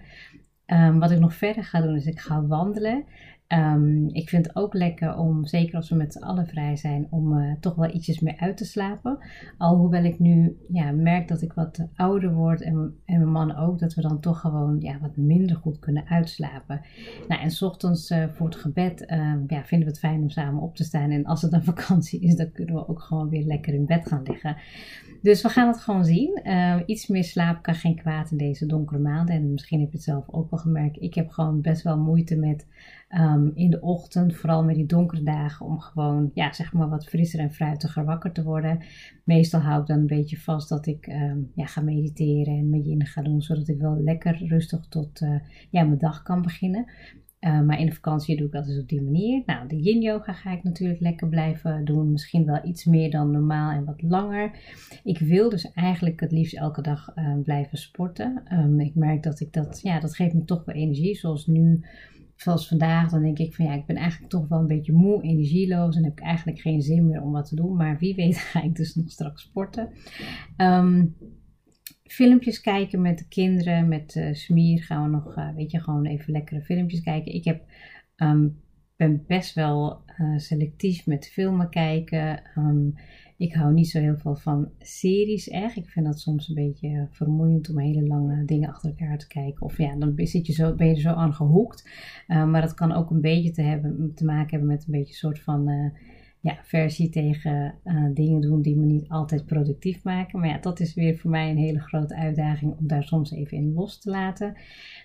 Um, 0.65 0.99
wat 0.99 1.11
ik 1.11 1.19
nog 1.19 1.33
verder 1.33 1.63
ga 1.63 1.81
doen 1.81 1.95
is 1.95 2.05
ik 2.05 2.19
ga 2.19 2.45
wandelen. 2.45 3.03
Um, 3.57 4.09
ik 4.09 4.29
vind 4.29 4.45
het 4.45 4.55
ook 4.55 4.73
lekker 4.73 5.17
om, 5.17 5.45
zeker 5.45 5.75
als 5.75 5.89
we 5.89 5.95
met 5.95 6.13
z'n 6.13 6.23
allen 6.23 6.47
vrij 6.47 6.75
zijn, 6.75 7.07
om 7.09 7.37
uh, 7.37 7.53
toch 7.59 7.75
wel 7.75 7.93
ietsjes 7.93 8.19
meer 8.19 8.37
uit 8.37 8.57
te 8.57 8.65
slapen. 8.65 9.17
Alhoewel 9.57 10.03
ik 10.03 10.19
nu 10.19 10.57
ja, 10.67 10.91
merk 10.91 11.27
dat 11.27 11.41
ik 11.41 11.53
wat 11.53 11.87
ouder 11.95 12.33
word 12.33 12.61
en, 12.61 12.95
en 13.05 13.17
mijn 13.17 13.31
man 13.31 13.55
ook, 13.55 13.79
dat 13.79 13.93
we 13.93 14.01
dan 14.01 14.19
toch 14.19 14.39
gewoon 14.39 14.79
ja, 14.79 14.99
wat 14.99 15.17
minder 15.17 15.55
goed 15.55 15.79
kunnen 15.79 16.05
uitslapen. 16.07 16.81
Nou, 17.27 17.41
en 17.41 17.51
s 17.51 17.61
ochtends 17.61 18.11
uh, 18.11 18.25
voor 18.27 18.45
het 18.45 18.55
gebed 18.55 19.01
uh, 19.01 19.33
ja, 19.47 19.63
vinden 19.63 19.87
we 19.87 19.93
het 19.93 19.99
fijn 19.99 20.21
om 20.21 20.29
samen 20.29 20.61
op 20.61 20.75
te 20.75 20.83
staan. 20.83 21.11
En 21.11 21.25
als 21.25 21.41
het 21.41 21.51
dan 21.51 21.63
vakantie 21.73 22.21
is, 22.21 22.35
dan 22.35 22.51
kunnen 22.51 22.75
we 22.75 22.87
ook 22.87 23.01
gewoon 23.01 23.29
weer 23.29 23.45
lekker 23.45 23.73
in 23.73 23.85
bed 23.85 24.07
gaan 24.07 24.23
liggen. 24.23 24.57
Dus 25.21 25.41
we 25.41 25.49
gaan 25.49 25.67
het 25.67 25.79
gewoon 25.79 26.05
zien. 26.05 26.41
Uh, 26.43 26.75
iets 26.85 27.07
meer 27.07 27.23
slaap 27.23 27.63
kan 27.63 27.75
geen 27.75 27.95
kwaad 27.95 28.31
in 28.31 28.37
deze 28.37 28.65
donkere 28.65 28.99
maanden. 28.99 29.35
En 29.35 29.51
misschien 29.51 29.79
heb 29.79 29.89
je 29.89 29.95
het 29.95 30.05
zelf 30.05 30.25
ook 30.29 30.49
wel 30.49 30.59
gemerkt. 30.59 31.01
Ik 31.01 31.13
heb 31.13 31.29
gewoon 31.29 31.61
best 31.61 31.81
wel 31.81 31.97
moeite 31.97 32.35
met 32.35 32.67
um, 33.17 33.51
in 33.53 33.69
de 33.69 33.81
ochtend, 33.81 34.35
vooral 34.35 34.63
met 34.63 34.75
die 34.75 34.85
donkere 34.85 35.23
dagen, 35.23 35.65
om 35.65 35.79
gewoon, 35.79 36.31
ja, 36.33 36.53
zeg 36.53 36.73
maar 36.73 36.89
wat 36.89 37.05
frisser 37.05 37.39
en 37.39 37.53
fruitiger 37.53 38.05
wakker 38.05 38.31
te 38.31 38.43
worden. 38.43 38.83
Meestal 39.23 39.59
hou 39.59 39.81
ik 39.81 39.87
dan 39.87 39.99
een 39.99 40.07
beetje 40.07 40.37
vast 40.37 40.69
dat 40.69 40.85
ik 40.85 41.07
um, 41.07 41.51
ja, 41.55 41.65
ga 41.65 41.81
mediteren 41.81 42.57
en 42.57 42.69
met 42.69 42.85
yin 42.85 43.05
ga 43.05 43.21
doen, 43.21 43.41
zodat 43.41 43.67
ik 43.67 43.79
wel 43.79 44.01
lekker 44.01 44.45
rustig 44.47 44.87
tot 44.89 45.21
uh, 45.21 45.35
ja, 45.69 45.83
mijn 45.83 45.99
dag 45.99 46.23
kan 46.23 46.41
beginnen. 46.41 46.85
Uh, 47.39 47.61
maar 47.61 47.79
in 47.79 47.85
de 47.85 47.91
vakantie 47.93 48.37
doe 48.37 48.45
ik 48.45 48.51
dat 48.51 48.65
dus 48.65 48.79
op 48.79 48.89
die 48.89 49.01
manier. 49.01 49.43
Nou, 49.45 49.67
de 49.67 49.81
yin 49.81 50.01
yoga 50.01 50.33
ga 50.33 50.51
ik 50.51 50.63
natuurlijk 50.63 50.99
lekker 50.99 51.29
blijven 51.29 51.85
doen. 51.85 52.11
Misschien 52.11 52.45
wel 52.45 52.59
iets 52.65 52.85
meer 52.85 53.11
dan 53.11 53.31
normaal 53.31 53.71
en 53.71 53.85
wat 53.85 54.01
langer. 54.01 54.51
Ik 55.03 55.19
wil 55.19 55.49
dus 55.49 55.71
eigenlijk 55.71 56.19
het 56.19 56.31
liefst 56.31 56.55
elke 56.55 56.81
dag 56.81 57.11
uh, 57.15 57.41
blijven 57.43 57.77
sporten. 57.77 58.43
Ik 58.77 58.95
merk 58.95 59.23
dat 59.23 59.39
ik 59.39 59.53
dat, 59.53 59.79
ja, 59.81 59.99
dat 59.99 60.15
geeft 60.15 60.33
me 60.33 60.45
toch 60.45 60.65
wel 60.65 60.75
energie. 60.75 61.15
Zoals 61.15 61.47
nu 61.47 61.85
zoals 62.35 62.67
vandaag, 62.67 63.09
dan 63.09 63.21
denk 63.21 63.37
ik 63.37 63.55
van 63.55 63.65
ja, 63.65 63.73
ik 63.73 63.85
ben 63.85 63.95
eigenlijk 63.95 64.31
toch 64.31 64.47
wel 64.47 64.59
een 64.59 64.67
beetje 64.67 64.93
moe, 64.93 65.23
energieloos 65.23 65.95
en 65.95 66.03
heb 66.03 66.19
ik 66.19 66.25
eigenlijk 66.25 66.59
geen 66.59 66.81
zin 66.81 67.07
meer 67.07 67.21
om 67.21 67.31
wat 67.31 67.47
te 67.47 67.55
doen. 67.55 67.75
Maar 67.75 67.97
wie 67.97 68.15
weet 68.15 68.37
ga 68.51 68.63
ik 68.63 68.75
dus 68.75 68.95
nog 68.95 69.09
straks 69.09 69.41
sporten. 69.41 69.89
Um, 70.57 71.15
filmpjes 72.03 72.61
kijken 72.61 73.01
met 73.01 73.17
de 73.17 73.27
kinderen, 73.27 73.87
met 73.87 74.15
uh, 74.15 74.33
Smier 74.33 74.83
gaan 74.83 75.03
we 75.03 75.09
nog, 75.09 75.37
uh, 75.37 75.55
weet 75.55 75.71
je, 75.71 75.79
gewoon 75.79 76.05
even 76.05 76.31
lekkere 76.31 76.61
filmpjes 76.61 77.01
kijken. 77.01 77.33
Ik 77.33 77.43
heb, 77.43 77.65
um, 78.17 78.61
ben 78.95 79.23
best 79.27 79.53
wel 79.53 80.01
uh, 80.17 80.37
selectief 80.37 81.05
met 81.05 81.27
filmen 81.27 81.69
kijken. 81.69 82.41
Um, 82.55 82.93
ik 83.43 83.53
hou 83.53 83.73
niet 83.73 83.89
zo 83.89 83.99
heel 83.99 84.17
veel 84.17 84.35
van 84.35 84.69
series 84.79 85.49
echt. 85.49 85.75
Ik 85.75 85.89
vind 85.89 86.05
dat 86.05 86.19
soms 86.19 86.47
een 86.49 86.55
beetje 86.55 87.07
vermoeiend 87.09 87.69
om 87.69 87.79
hele 87.79 88.07
lange 88.07 88.45
dingen 88.45 88.69
achter 88.69 88.89
elkaar 88.89 89.17
te 89.17 89.27
kijken. 89.27 89.61
Of 89.61 89.77
ja, 89.77 89.95
dan 89.95 90.13
zit 90.15 90.47
je 90.47 90.53
zo, 90.53 90.75
ben 90.75 90.87
je 90.87 90.93
er 90.93 91.01
zo 91.01 91.09
aan 91.09 91.33
gehoekt. 91.33 91.89
Uh, 92.27 92.45
maar 92.45 92.61
dat 92.61 92.73
kan 92.73 92.91
ook 92.91 93.09
een 93.09 93.21
beetje 93.21 93.51
te, 93.51 93.61
hebben, 93.61 94.11
te 94.15 94.25
maken 94.25 94.49
hebben 94.49 94.67
met 94.67 94.85
een 94.85 94.91
beetje 94.91 95.11
een 95.11 95.13
soort 95.13 95.39
van 95.39 95.69
uh, 95.69 95.89
ja, 96.43 96.57
versie 96.61 97.09
tegen 97.09 97.75
uh, 97.83 98.05
dingen 98.13 98.41
doen 98.41 98.61
die 98.61 98.75
me 98.75 98.85
niet 98.85 99.09
altijd 99.09 99.45
productief 99.45 100.03
maken. 100.03 100.39
Maar 100.39 100.49
ja, 100.49 100.57
dat 100.57 100.79
is 100.79 100.93
weer 100.93 101.17
voor 101.17 101.31
mij 101.31 101.49
een 101.49 101.57
hele 101.57 101.79
grote 101.79 102.15
uitdaging 102.15 102.77
om 102.77 102.87
daar 102.87 103.03
soms 103.03 103.31
even 103.31 103.57
in 103.57 103.73
los 103.73 103.99
te 103.99 104.09
laten. 104.09 104.53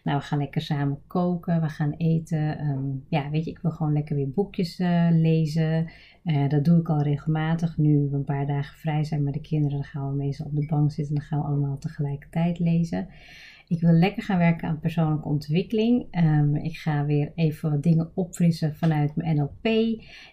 Nou, 0.05 0.19
we 0.19 0.25
gaan 0.25 0.39
lekker 0.39 0.61
samen 0.61 0.99
koken, 1.07 1.61
we 1.61 1.69
gaan 1.69 1.93
eten. 1.93 2.69
Um, 2.69 3.05
ja, 3.09 3.31
weet 3.31 3.45
je, 3.45 3.51
ik 3.51 3.59
wil 3.59 3.71
gewoon 3.71 3.93
lekker 3.93 4.17
weer 4.17 4.31
boekjes 4.31 4.79
uh, 4.79 5.09
lezen. 5.11 5.91
Uh, 6.25 6.49
dat 6.49 6.65
doe 6.65 6.79
ik 6.79 6.89
al 6.89 7.03
regelmatig. 7.03 7.77
Nu 7.77 8.09
we 8.11 8.17
een 8.17 8.25
paar 8.25 8.47
dagen 8.47 8.79
vrij 8.79 9.05
zijn 9.05 9.23
met 9.23 9.35
de 9.35 9.41
kinderen, 9.41 9.77
dan 9.77 9.85
gaan 9.87 10.11
we 10.11 10.17
meestal 10.17 10.47
op 10.47 10.57
de 10.57 10.67
bank 10.67 10.93
zitten 10.93 11.15
en 11.15 11.21
dan 11.21 11.29
gaan 11.31 11.41
we 11.41 11.47
allemaal 11.47 11.79
tegelijkertijd 11.79 12.59
lezen. 12.59 13.09
Ik 13.69 13.81
wil 13.81 13.93
lekker 13.93 14.23
gaan 14.23 14.39
werken 14.39 14.69
aan 14.69 14.81
persoonlijke 14.81 15.29
ontwikkeling. 15.29 16.07
Um, 16.25 16.57
ik 16.57 16.77
ga 16.77 17.05
weer 17.05 17.33
even 17.35 17.71
wat 17.71 17.83
dingen 17.83 18.11
opfrissen 18.15 18.77
vanuit 18.77 19.17
mijn 19.17 19.37
NLP. 19.37 19.67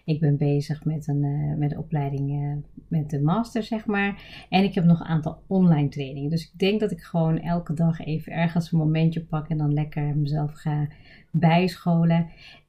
Ik 0.04 0.20
ben 0.20 0.36
bezig 0.36 0.84
met 0.84 1.08
een, 1.08 1.24
uh, 1.24 1.56
met 1.56 1.70
de 1.70 1.78
opleiding 1.78 2.30
uh, 2.30 2.56
met 2.88 3.10
de 3.10 3.20
master, 3.20 3.62
zeg 3.62 3.86
maar. 3.86 4.22
En 4.48 4.64
ik 4.64 4.74
heb 4.74 4.84
nog 4.84 5.00
een 5.00 5.06
aantal 5.06 5.42
online 5.46 5.88
trainingen. 5.88 6.30
Dus 6.30 6.50
ik 6.52 6.58
denk 6.58 6.80
dat 6.80 6.90
ik 6.90 7.00
gewoon 7.00 7.40
elke 7.40 7.74
dag 7.74 8.00
even 8.00 8.32
ergens 8.32 8.72
een 8.72 8.78
momentje 8.78 9.24
pak 9.24 9.48
en 9.48 9.58
dan 9.58 9.72
lekker 9.72 10.16
mezelf 10.16 10.52
ga 10.52 10.88
bijscholen. 11.30 12.26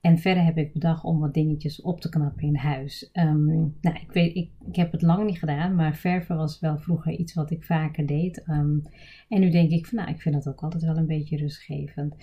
En 0.07 0.17
verder 0.17 0.43
heb 0.43 0.57
ik 0.57 0.73
bedacht 0.73 1.03
om 1.03 1.19
wat 1.19 1.33
dingetjes 1.33 1.81
op 1.81 2.01
te 2.01 2.09
knappen 2.09 2.47
in 2.47 2.55
huis. 2.55 3.09
Um, 3.13 3.75
nou, 3.81 3.95
ik, 3.95 4.11
weet, 4.11 4.35
ik, 4.35 4.75
heb 4.75 4.91
het 4.91 5.01
lang 5.01 5.25
niet 5.25 5.39
gedaan, 5.39 5.75
maar 5.75 5.95
verven 5.95 6.37
was 6.37 6.59
wel 6.59 6.77
vroeger 6.77 7.11
iets 7.11 7.33
wat 7.33 7.51
ik 7.51 7.63
vaker 7.63 8.05
deed. 8.05 8.43
Um, 8.47 8.81
en 9.29 9.39
nu 9.39 9.49
denk 9.49 9.71
ik 9.71 9.85
van, 9.85 9.97
nou, 9.97 10.09
ik 10.09 10.21
vind 10.21 10.35
dat 10.35 10.47
ook 10.47 10.61
altijd 10.61 10.83
wel 10.83 10.97
een 10.97 11.07
beetje 11.07 11.37
rustgevend. 11.37 12.15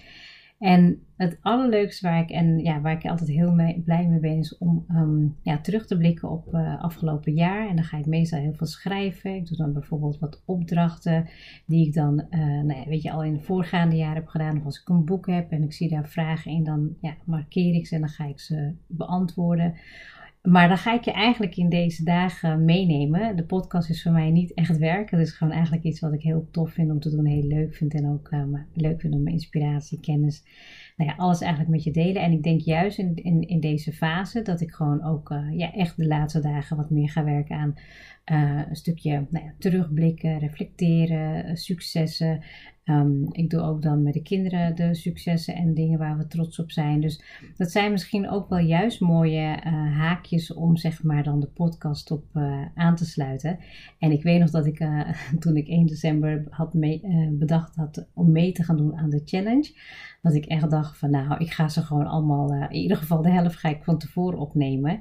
En 0.65 0.99
het 1.17 1.39
allerleukste 1.41 2.09
waar 2.09 2.21
ik, 2.21 2.31
en 2.31 2.59
ja, 2.59 2.81
waar 2.81 2.93
ik 2.93 3.05
altijd 3.05 3.29
heel 3.29 3.53
blij 3.85 4.07
mee 4.09 4.21
ben, 4.21 4.39
is 4.39 4.59
om 4.59 4.85
um, 4.91 5.37
ja, 5.43 5.59
terug 5.59 5.87
te 5.87 5.97
blikken 5.97 6.31
op 6.31 6.55
uh, 6.55 6.83
afgelopen 6.83 7.33
jaar. 7.33 7.69
En 7.69 7.77
dan 7.77 7.85
ga 7.85 7.99
ik 7.99 8.07
meestal 8.07 8.41
heel 8.41 8.55
veel 8.55 8.67
schrijven. 8.67 9.35
Ik 9.35 9.47
doe 9.47 9.57
dan 9.57 9.73
bijvoorbeeld 9.73 10.19
wat 10.19 10.43
opdrachten 10.45 11.29
die 11.67 11.87
ik 11.87 11.95
dan, 11.95 12.27
uh, 12.31 12.41
nou 12.41 12.79
ja, 12.79 12.85
weet 12.89 13.03
je, 13.03 13.13
al 13.13 13.25
in 13.25 13.33
het 13.33 13.45
voorgaande 13.45 13.97
jaar 13.97 14.15
heb 14.15 14.27
gedaan. 14.27 14.57
Of 14.57 14.65
als 14.65 14.81
ik 14.81 14.89
een 14.89 15.05
boek 15.05 15.27
heb 15.27 15.51
en 15.51 15.63
ik 15.63 15.73
zie 15.73 15.89
daar 15.89 16.09
vragen 16.09 16.53
in, 16.53 16.65
dan 16.65 16.97
ja, 17.01 17.15
markeer 17.25 17.75
ik 17.75 17.87
ze 17.87 17.95
en 17.95 18.01
dan 18.01 18.11
ga 18.11 18.25
ik 18.25 18.41
ze 18.41 18.75
beantwoorden. 18.87 19.75
Maar 20.45 20.69
dan 20.69 20.79
ga 20.79 20.95
ik 20.95 21.05
je 21.05 21.13
eigenlijk 21.13 21.57
in 21.57 21.69
deze 21.69 22.05
dagen 22.05 22.65
meenemen. 22.65 23.37
De 23.37 23.45
podcast 23.45 23.91
is 23.91 24.03
voor 24.03 24.13
mij 24.13 24.31
niet 24.31 24.55
echt 24.55 24.79
werk. 24.79 25.11
Het 25.11 25.21
is 25.21 25.33
gewoon 25.33 25.53
eigenlijk 25.53 25.85
iets 25.85 26.01
wat 26.01 26.13
ik 26.13 26.23
heel 26.23 26.49
tof 26.51 26.73
vind 26.73 26.91
om 26.91 27.01
te 27.01 27.11
doen, 27.11 27.27
heel 27.27 27.47
leuk 27.47 27.75
vind. 27.75 27.95
En 27.95 28.09
ook 28.09 28.31
uh, 28.31 28.45
leuk 28.75 29.01
vind 29.01 29.15
om 29.15 29.23
mijn 29.23 29.35
inspiratie, 29.35 30.01
kennis, 30.01 30.45
nou 30.97 31.11
ja, 31.11 31.17
alles 31.17 31.41
eigenlijk 31.41 31.71
met 31.71 31.85
je 31.85 31.91
delen. 31.91 32.23
En 32.23 32.33
ik 32.33 32.43
denk 32.43 32.61
juist 32.61 32.99
in, 32.99 33.43
in, 33.49 33.61
deze 33.61 33.93
fase 33.93 34.43
dat 34.43 34.61
ik 34.61 34.71
gewoon 34.71 35.05
ook 35.05 35.31
uh, 35.31 35.59
ja, 35.59 35.73
echt 35.73 35.97
de 35.97 36.07
laatste 36.07 36.41
dagen 36.41 36.77
wat 36.77 36.91
meer 36.91 37.11
ga 37.11 37.25
werken 37.25 37.57
aan 37.57 37.75
uh, 38.33 38.63
een 38.69 38.77
stukje 38.77 39.27
nou 39.31 39.45
ja, 39.45 39.55
terugblikken, 39.59 40.39
reflecteren, 40.39 41.57
successen. 41.57 42.43
Um, 42.85 43.27
ik 43.33 43.51
doe 43.51 43.61
ook 43.61 43.83
dan 43.83 44.03
met 44.03 44.13
de 44.13 44.23
kinderen 44.23 44.77
de 44.77 44.95
successen 44.95 45.55
en 45.55 45.75
dingen 45.75 45.99
waar 45.99 46.17
we 46.17 46.27
trots 46.27 46.59
op 46.59 46.71
zijn. 46.71 47.01
Dus 47.01 47.23
dat 47.57 47.71
zijn 47.71 47.91
misschien 47.91 48.31
ook 48.31 48.49
wel 48.49 48.59
juist 48.59 49.01
mooie 49.01 49.63
uh, 49.67 49.97
haakjes 49.97 50.53
om 50.53 50.77
zeg 50.77 51.03
maar 51.03 51.23
dan 51.23 51.41
de 51.41 51.47
podcast 51.47 52.11
op 52.11 52.25
uh, 52.35 52.63
aan 52.75 52.97
te 52.97 53.05
sluiten. 53.05 53.59
En 53.99 54.13
ik 54.13 54.23
weet 54.23 54.41
nog 54.41 54.51
dat 54.51 54.67
ik 54.67 54.79
toen 55.39 55.57
ik 55.57 55.69
1 55.69 55.87
december 55.87 56.45
had 56.51 56.73
bedacht 57.31 57.77
had 57.77 58.07
om 58.15 58.33
mee 58.33 58.53
te 58.53 58.63
gaan 58.63 58.77
doen 58.77 58.97
aan 58.97 59.11
de 59.11 59.23
challenge. 59.25 59.73
Dat 60.23 60.35
ik 60.35 60.45
echt 60.45 60.71
dacht 60.71 60.99
van 60.99 61.11
nou 61.11 61.37
ik 61.39 61.51
ga 61.51 61.69
ze 61.69 61.83
gewoon 61.83 62.07
allemaal, 62.07 62.53
in 62.53 62.73
ieder 62.73 62.97
geval 62.97 63.23
de 63.23 63.31
helft 63.31 63.57
ga 63.57 63.69
ik 63.69 63.85
van 63.85 63.99
tevoren 63.99 64.39
opnemen. 64.39 65.01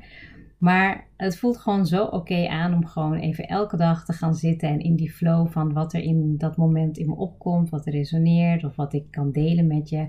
Maar 0.64 1.08
het 1.18 1.38
voelt 1.38 1.58
gewoon 1.58 1.86
zo 1.86 2.04
oké 2.06 2.48
aan 2.48 2.74
om 2.74 2.86
gewoon 2.86 3.14
even 3.14 3.48
elke 3.48 3.78
dag 3.78 4.06
te 4.06 4.14
gaan 4.14 4.36
zitten 4.36 4.70
en 4.70 4.80
in 4.80 4.96
die 4.96 5.12
flow 5.12 5.48
van 5.48 5.74
wat 5.74 5.94
er 5.94 6.02
in 6.02 6.38
dat 6.38 6.58
moment 6.58 6.98
in 6.98 7.08
me 7.08 7.16
opkomt, 7.16 7.70
wat 7.70 7.86
er 7.86 7.92
resoneert 7.92 8.64
of 8.64 8.76
wat 8.76 8.94
ik 8.94 9.12
kan 9.12 9.32
delen 9.32 9.68
met 9.68 9.90
je. 9.90 10.08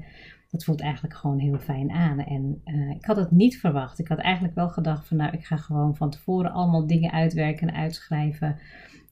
Dat 0.51 0.65
voelt 0.65 0.81
eigenlijk 0.81 1.15
gewoon 1.15 1.39
heel 1.39 1.59
fijn 1.59 1.91
aan. 1.91 2.19
En 2.19 2.61
uh, 2.65 2.91
ik 2.91 3.05
had 3.05 3.17
het 3.17 3.31
niet 3.31 3.59
verwacht. 3.59 3.99
Ik 3.99 4.09
had 4.09 4.19
eigenlijk 4.19 4.55
wel 4.55 4.69
gedacht 4.69 5.09
van 5.09 5.17
nou, 5.17 5.33
ik 5.33 5.45
ga 5.45 5.57
gewoon 5.57 5.97
van 5.97 6.11
tevoren 6.11 6.53
allemaal 6.53 6.87
dingen 6.87 7.13
uitwerken 7.13 7.69
en 7.69 7.75
uitschrijven. 7.75 8.59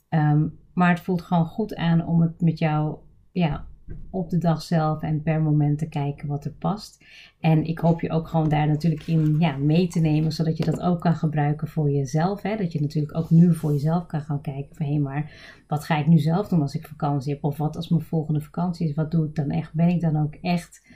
Um, 0.09 0.59
maar 0.75 0.89
het 0.89 1.01
voelt 1.01 1.23
gewoon 1.23 1.47
goed 1.47 1.77
aan 1.77 2.07
om 2.07 2.21
het 2.21 2.41
met 2.41 2.59
jou 2.59 2.97
ja, 3.33 3.67
op 4.11 4.31
de 4.31 4.39
dag 4.39 4.63
zelf 4.63 5.03
en 5.03 5.23
per 5.23 5.43
moment 5.43 5.79
te 5.79 5.89
kijken 5.89 6.29
wat 6.29 6.45
er 6.45 6.53
past. 6.53 7.05
En 7.41 7.65
ik 7.65 7.79
hoop 7.79 8.01
je 8.01 8.11
ook 8.11 8.29
gewoon 8.29 8.49
daar 8.49 8.69
natuurlijk 8.69 9.07
in 9.07 9.37
ja, 9.39 9.57
mee 9.57 9.89
te 9.89 10.01
nemen, 10.01 10.33
zodat 10.33 10.57
je 10.57 10.65
dat 10.65 10.81
ook 10.81 11.01
kan 11.01 11.15
gebruiken 11.15 11.69
voor 11.69 11.91
jezelf. 11.91 12.43
Hè? 12.43 12.57
Dat 12.57 12.73
je 12.73 12.81
natuurlijk 12.81 13.17
ook 13.17 13.31
nu 13.31 13.55
voor 13.55 13.73
jezelf 13.73 14.07
kan 14.07 14.21
gaan 14.21 14.41
kijken 14.41 14.77
van 14.77 14.87
hé, 14.87 14.99
maar 14.99 15.31
wat 15.67 15.85
ga 15.85 15.99
ik 15.99 16.07
nu 16.07 16.19
zelf 16.19 16.49
doen 16.49 16.63
als 16.63 16.75
ik 16.75 16.87
vakantie 16.87 17.33
heb? 17.33 17.45
Of 17.45 17.57
wat 17.57 17.77
als 17.77 17.89
mijn 17.89 18.03
volgende 18.03 18.41
vakantie 18.41 18.89
is? 18.89 18.95
Wat 18.95 19.11
doe 19.11 19.27
ik 19.27 19.35
dan 19.35 19.51
echt? 19.51 19.75
Ben 19.75 19.89
ik 19.89 20.01
dan 20.01 20.17
ook 20.17 20.35
echt 20.35 20.87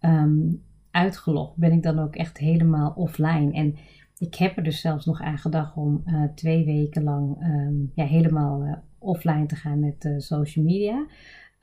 um, 0.00 0.62
uitgelogd? 0.90 1.56
Ben 1.56 1.72
ik 1.72 1.82
dan 1.82 1.98
ook 1.98 2.16
echt 2.16 2.38
helemaal 2.38 2.92
offline? 2.96 3.52
En 3.52 3.74
ik 4.18 4.34
heb 4.34 4.56
er 4.56 4.62
dus 4.62 4.80
zelfs 4.80 5.06
nog 5.06 5.20
aan 5.20 5.38
gedacht 5.38 5.76
om 5.76 6.02
uh, 6.06 6.24
twee 6.34 6.64
weken 6.64 7.02
lang 7.02 7.42
um, 7.42 7.90
ja, 7.94 8.04
helemaal 8.04 8.64
uh, 8.64 8.72
offline 8.98 9.46
te 9.46 9.56
gaan 9.56 9.80
met 9.80 10.04
uh, 10.04 10.18
social 10.18 10.64
media. 10.64 11.06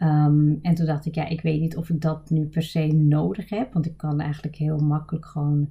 Um, 0.03 0.59
en 0.61 0.75
toen 0.75 0.85
dacht 0.85 1.05
ik, 1.05 1.15
ja, 1.15 1.27
ik 1.27 1.41
weet 1.41 1.59
niet 1.59 1.77
of 1.77 1.89
ik 1.89 2.01
dat 2.01 2.29
nu 2.29 2.45
per 2.45 2.63
se 2.63 2.87
nodig 2.87 3.49
heb. 3.49 3.73
Want 3.73 3.85
ik 3.85 3.97
kan 3.97 4.19
eigenlijk 4.19 4.55
heel 4.55 4.77
makkelijk 4.77 5.25
gewoon 5.25 5.69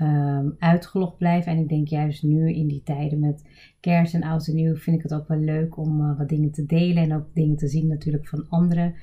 um, 0.00 0.54
uitgelogd 0.58 1.16
blijven. 1.18 1.52
En 1.52 1.58
ik 1.58 1.68
denk 1.68 1.88
juist 1.88 2.22
nu 2.22 2.52
in 2.52 2.68
die 2.68 2.82
tijden 2.82 3.18
met 3.18 3.44
kerst 3.80 4.14
en 4.14 4.22
oud 4.22 4.46
en 4.46 4.54
nieuw 4.54 4.76
vind 4.76 4.96
ik 4.96 5.02
het 5.02 5.14
ook 5.14 5.28
wel 5.28 5.38
leuk 5.38 5.76
om 5.76 6.00
uh, 6.00 6.18
wat 6.18 6.28
dingen 6.28 6.50
te 6.50 6.66
delen. 6.66 7.02
En 7.02 7.14
ook 7.14 7.26
dingen 7.34 7.56
te 7.56 7.68
zien 7.68 7.86
natuurlijk 7.86 8.28
van 8.28 8.46
anderen. 8.48 8.94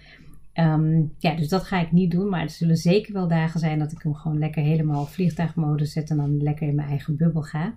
Um, 0.54 1.14
ja, 1.18 1.36
dus 1.36 1.48
dat 1.50 1.64
ga 1.64 1.82
ik 1.82 1.92
niet 1.92 2.12
doen. 2.12 2.30
Maar 2.30 2.42
er 2.42 2.50
zullen 2.50 2.78
zeker 2.78 3.14
wel 3.14 3.28
dagen 3.28 3.60
zijn 3.60 3.80
dat 3.80 3.92
ik 3.92 4.02
hem 4.02 4.14
gewoon 4.14 4.38
lekker 4.38 4.64
helemaal 4.64 5.02
op 5.02 5.08
vliegtuigmodus 5.08 5.92
zet. 5.92 6.10
En 6.10 6.18
dan 6.18 6.44
lekker 6.44 6.68
in 6.68 6.76
mijn 6.76 6.90
eigen 6.90 7.18
bubbel 7.18 7.42
ga. 7.42 7.74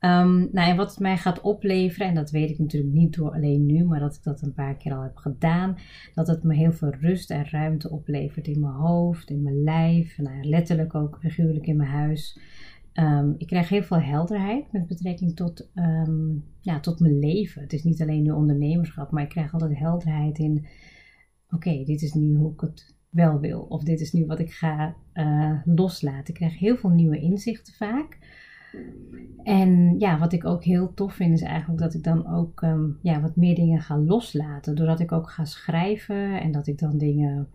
Um, 0.00 0.48
nou, 0.52 0.70
en 0.70 0.76
wat 0.76 0.90
het 0.90 0.98
mij 0.98 1.16
gaat 1.16 1.40
opleveren, 1.40 2.06
en 2.06 2.14
dat 2.14 2.30
weet 2.30 2.50
ik 2.50 2.58
natuurlijk 2.58 2.94
niet 2.94 3.14
door 3.14 3.30
alleen 3.30 3.66
nu, 3.66 3.84
maar 3.84 4.00
dat 4.00 4.14
ik 4.14 4.22
dat 4.22 4.42
een 4.42 4.54
paar 4.54 4.76
keer 4.76 4.94
al 4.94 5.02
heb 5.02 5.16
gedaan, 5.16 5.76
dat 6.14 6.26
het 6.26 6.42
me 6.42 6.54
heel 6.54 6.72
veel 6.72 6.94
rust 7.00 7.30
en 7.30 7.50
ruimte 7.50 7.90
oplevert 7.90 8.46
in 8.46 8.60
mijn 8.60 8.72
hoofd, 8.72 9.30
in 9.30 9.42
mijn 9.42 9.62
lijf, 9.62 10.18
nou, 10.18 10.44
letterlijk 10.44 10.94
ook 10.94 11.18
figuurlijk 11.20 11.66
in 11.66 11.76
mijn 11.76 11.90
huis. 11.90 12.38
Um, 12.94 13.34
ik 13.38 13.46
krijg 13.46 13.68
heel 13.68 13.82
veel 13.82 14.00
helderheid 14.00 14.72
met 14.72 14.86
betrekking 14.86 15.36
tot, 15.36 15.70
um, 15.74 16.44
ja, 16.60 16.80
tot 16.80 17.00
mijn 17.00 17.18
leven. 17.18 17.62
Het 17.62 17.72
is 17.72 17.82
niet 17.82 18.02
alleen 18.02 18.22
nu 18.22 18.30
ondernemerschap, 18.30 19.10
maar 19.10 19.22
ik 19.22 19.28
krijg 19.28 19.52
altijd 19.52 19.78
helderheid 19.78 20.38
in: 20.38 20.66
oké, 21.50 21.84
dit 21.84 22.02
is 22.02 22.12
nu 22.12 22.34
hoe 22.34 22.52
ik 22.52 22.60
het 22.60 22.94
wel 23.10 23.40
wil, 23.40 23.60
of 23.60 23.82
dit 23.82 24.00
is 24.00 24.12
nu 24.12 24.26
wat 24.26 24.38
ik 24.38 24.52
ga 24.52 24.94
uh, 25.14 25.60
loslaten. 25.64 26.28
Ik 26.28 26.34
krijg 26.34 26.58
heel 26.58 26.76
veel 26.76 26.90
nieuwe 26.90 27.20
inzichten 27.20 27.74
vaak. 27.74 28.18
En 29.42 29.98
ja, 29.98 30.18
wat 30.18 30.32
ik 30.32 30.44
ook 30.44 30.64
heel 30.64 30.94
tof 30.94 31.14
vind 31.14 31.32
is 31.32 31.42
eigenlijk 31.42 31.80
dat 31.80 31.94
ik 31.94 32.02
dan 32.02 32.26
ook 32.26 32.62
um, 32.62 32.98
ja, 33.02 33.20
wat 33.20 33.36
meer 33.36 33.54
dingen 33.54 33.80
ga 33.80 33.98
loslaten. 33.98 34.74
Doordat 34.74 35.00
ik 35.00 35.12
ook 35.12 35.30
ga 35.30 35.44
schrijven 35.44 36.40
en 36.40 36.52
dat 36.52 36.66
ik 36.66 36.78
dan 36.78 36.98
dingen, 36.98 37.48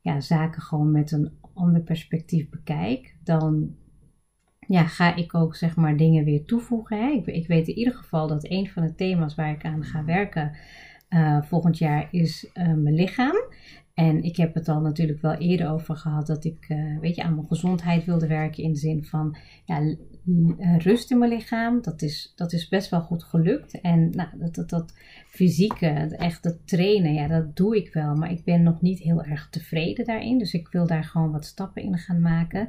ja, 0.00 0.20
zaken 0.20 0.62
gewoon 0.62 0.90
met 0.90 1.12
een 1.12 1.30
ander 1.54 1.82
perspectief 1.82 2.48
bekijk. 2.48 3.16
Dan 3.24 3.74
ja, 4.66 4.84
ga 4.84 5.14
ik 5.14 5.34
ook 5.34 5.56
zeg 5.56 5.76
maar 5.76 5.96
dingen 5.96 6.24
weer 6.24 6.44
toevoegen. 6.44 7.12
Ik, 7.12 7.26
ik, 7.26 7.46
weet 7.46 7.68
in 7.68 7.78
ieder 7.78 7.94
geval 7.94 8.26
dat 8.28 8.50
een 8.50 8.68
van 8.68 8.82
de 8.82 8.94
thema's 8.94 9.34
waar 9.34 9.50
ik 9.50 9.64
aan 9.64 9.84
ga 9.84 10.04
werken 10.04 10.56
uh, 11.10 11.42
volgend 11.42 11.78
jaar 11.78 12.08
is 12.10 12.50
uh, 12.54 12.74
mijn 12.74 12.94
lichaam. 12.94 13.36
En 13.94 14.22
ik 14.22 14.36
heb 14.36 14.54
het 14.54 14.68
al 14.68 14.80
natuurlijk 14.80 15.20
wel 15.20 15.34
eerder 15.34 15.70
over 15.70 15.96
gehad 15.96 16.26
dat 16.26 16.44
ik, 16.44 16.68
uh, 16.68 16.98
weet 16.98 17.16
je, 17.16 17.22
aan 17.22 17.34
mijn 17.34 17.46
gezondheid 17.46 18.04
wilde 18.04 18.26
werken 18.26 18.62
in 18.62 18.72
de 18.72 18.78
zin 18.78 19.04
van, 19.04 19.36
ja, 19.64 19.80
eh, 19.80 19.96
rust 20.78 21.10
in 21.10 21.18
mijn 21.18 21.30
lichaam. 21.30 21.82
Dat 21.82 22.02
is, 22.02 22.32
dat 22.36 22.52
is 22.52 22.68
best 22.68 22.90
wel 22.90 23.00
goed 23.00 23.24
gelukt. 23.24 23.80
En 23.80 24.10
nou, 24.10 24.28
dat, 24.38 24.54
dat, 24.54 24.70
dat 24.70 24.94
fysieke, 25.26 25.86
echt 26.16 26.44
het 26.44 26.66
trainen, 26.66 27.14
ja, 27.14 27.26
dat 27.26 27.56
doe 27.56 27.76
ik 27.76 27.92
wel. 27.92 28.14
Maar 28.14 28.30
ik 28.30 28.44
ben 28.44 28.62
nog 28.62 28.80
niet 28.80 28.98
heel 28.98 29.24
erg 29.24 29.48
tevreden 29.50 30.04
daarin. 30.04 30.38
Dus 30.38 30.54
ik 30.54 30.68
wil 30.68 30.86
daar 30.86 31.04
gewoon 31.04 31.30
wat 31.30 31.44
stappen 31.44 31.82
in 31.82 31.98
gaan 31.98 32.20
maken. 32.20 32.68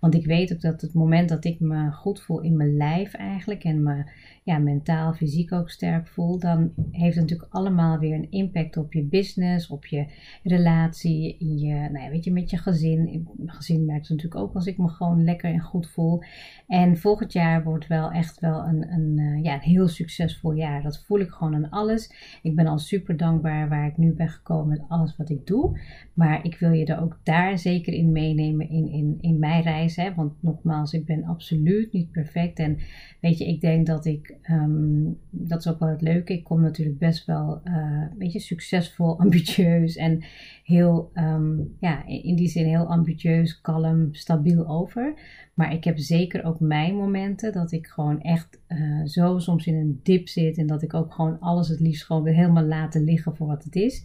Want 0.00 0.14
ik 0.14 0.26
weet 0.26 0.52
ook 0.52 0.60
dat 0.60 0.80
het 0.80 0.94
moment 0.94 1.28
dat 1.28 1.44
ik 1.44 1.60
me 1.60 1.92
goed 1.92 2.20
voel 2.20 2.40
in 2.40 2.56
mijn 2.56 2.76
lijf 2.76 3.14
eigenlijk. 3.14 3.64
En 3.64 3.82
me 3.82 4.04
ja, 4.42 4.58
mentaal, 4.58 5.12
fysiek 5.12 5.52
ook 5.52 5.70
sterk 5.70 6.06
voel. 6.06 6.38
Dan 6.38 6.72
heeft 6.90 7.14
het 7.14 7.24
natuurlijk 7.24 7.52
allemaal 7.52 7.98
weer 7.98 8.14
een 8.14 8.30
impact 8.30 8.76
op 8.76 8.92
je 8.92 9.02
business, 9.02 9.68
op 9.68 9.86
je 9.86 10.06
relatie. 10.42 11.36
Je, 11.58 11.74
nou 11.74 12.04
ja, 12.04 12.10
weet 12.10 12.24
je, 12.24 12.32
met 12.32 12.50
je 12.50 12.56
gezin. 12.56 13.28
Mijn 13.36 13.56
gezin 13.56 13.84
merkt 13.84 14.08
natuurlijk 14.08 14.40
ook 14.40 14.54
als 14.54 14.66
ik 14.66 14.78
me 14.78 14.88
gewoon 14.88 15.24
lekker 15.24 15.52
en 15.52 15.60
goed 15.60 15.90
voel. 15.90 16.22
En 16.66 16.96
volgend 17.00 17.32
jaar 17.32 17.62
wordt 17.64 17.86
wel 17.86 18.10
echt 18.10 18.40
wel 18.40 18.64
een, 18.64 18.92
een, 18.92 19.18
uh, 19.18 19.42
ja, 19.42 19.54
een 19.54 19.60
heel 19.60 19.88
succesvol 19.88 20.52
jaar. 20.52 20.82
Dat 20.82 21.04
voel 21.06 21.20
ik 21.20 21.30
gewoon 21.30 21.54
aan 21.54 21.70
alles. 21.70 22.12
Ik 22.42 22.54
ben 22.54 22.66
al 22.66 22.78
super 22.78 23.16
dankbaar 23.16 23.68
waar 23.68 23.86
ik 23.86 23.96
nu 23.96 24.12
ben 24.12 24.28
gekomen 24.28 24.68
met 24.68 24.82
alles 24.88 25.16
wat 25.16 25.30
ik 25.30 25.46
doe. 25.46 25.78
Maar 26.14 26.44
ik 26.44 26.58
wil 26.58 26.72
je 26.72 26.84
er 26.84 27.00
ook 27.00 27.18
daar 27.22 27.58
zeker 27.58 27.92
in 27.92 28.12
meenemen 28.12 28.68
in, 28.68 28.88
in, 28.88 29.18
in 29.20 29.38
mijn 29.38 29.62
reis. 29.62 29.96
Hè? 29.96 30.14
Want 30.14 30.32
nogmaals, 30.40 30.92
ik 30.92 31.04
ben 31.04 31.24
absoluut 31.24 31.92
niet 31.92 32.10
perfect. 32.10 32.58
En 32.58 32.78
weet 33.20 33.38
je, 33.38 33.46
ik 33.46 33.60
denk 33.60 33.86
dat 33.86 34.06
ik, 34.06 34.36
um, 34.50 35.18
dat 35.30 35.58
is 35.58 35.68
ook 35.68 35.78
wel 35.78 35.88
het 35.88 36.02
leuke. 36.02 36.32
Ik 36.32 36.44
kom 36.44 36.60
natuurlijk 36.60 36.98
best 36.98 37.26
wel, 37.26 37.60
uh, 37.64 38.04
weet 38.18 38.32
je, 38.32 38.38
succesvol, 38.38 39.18
ambitieus 39.20 39.96
en 39.96 40.22
heel, 40.70 41.10
um, 41.14 41.76
ja, 41.80 42.06
in 42.06 42.36
die 42.36 42.48
zin 42.48 42.66
heel 42.66 42.86
ambitieus, 42.86 43.60
kalm, 43.60 44.14
stabiel 44.14 44.68
over. 44.68 45.14
Maar 45.54 45.72
ik 45.72 45.84
heb 45.84 45.98
zeker 45.98 46.44
ook 46.44 46.60
mijn 46.60 46.94
momenten 46.94 47.52
dat 47.52 47.72
ik 47.72 47.86
gewoon 47.86 48.20
echt 48.20 48.60
uh, 48.68 49.04
zo 49.06 49.38
soms 49.38 49.66
in 49.66 49.74
een 49.74 50.00
dip 50.02 50.28
zit. 50.28 50.58
En 50.58 50.66
dat 50.66 50.82
ik 50.82 50.94
ook 50.94 51.14
gewoon 51.14 51.40
alles 51.40 51.68
het 51.68 51.80
liefst 51.80 52.04
gewoon 52.04 52.26
helemaal 52.26 52.64
laten 52.64 53.04
liggen 53.04 53.36
voor 53.36 53.46
wat 53.46 53.64
het 53.64 53.76
is. 53.76 54.04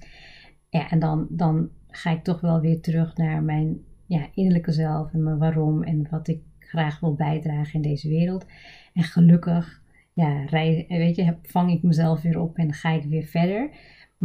Ja, 0.70 0.90
en 0.90 1.00
dan, 1.00 1.28
dan 1.30 1.70
ga 1.88 2.12
ik 2.12 2.24
toch 2.24 2.42
wel 2.42 2.60
weer 2.60 2.82
terug 2.82 3.18
naar 3.18 3.44
mijn 3.44 3.78
ja, 4.06 4.28
innerlijke 4.34 4.72
zelf 4.72 5.14
en 5.14 5.24
mijn 5.24 5.38
waarom 5.38 5.84
en 5.84 6.08
wat 6.10 6.28
ik 6.28 6.42
graag 6.60 7.00
wil 7.00 7.14
bijdragen 7.14 7.74
in 7.74 7.82
deze 7.82 8.10
wereld. 8.10 8.46
En 8.94 9.04
gelukkig, 9.04 9.82
ja, 10.14 10.46
weet 10.88 11.16
je, 11.16 11.36
vang 11.42 11.72
ik 11.72 11.84
mezelf 11.84 12.22
weer 12.22 12.40
op 12.40 12.58
en 12.58 12.74
ga 12.74 12.92
ik 12.92 13.04
weer 13.04 13.24
verder. 13.24 13.70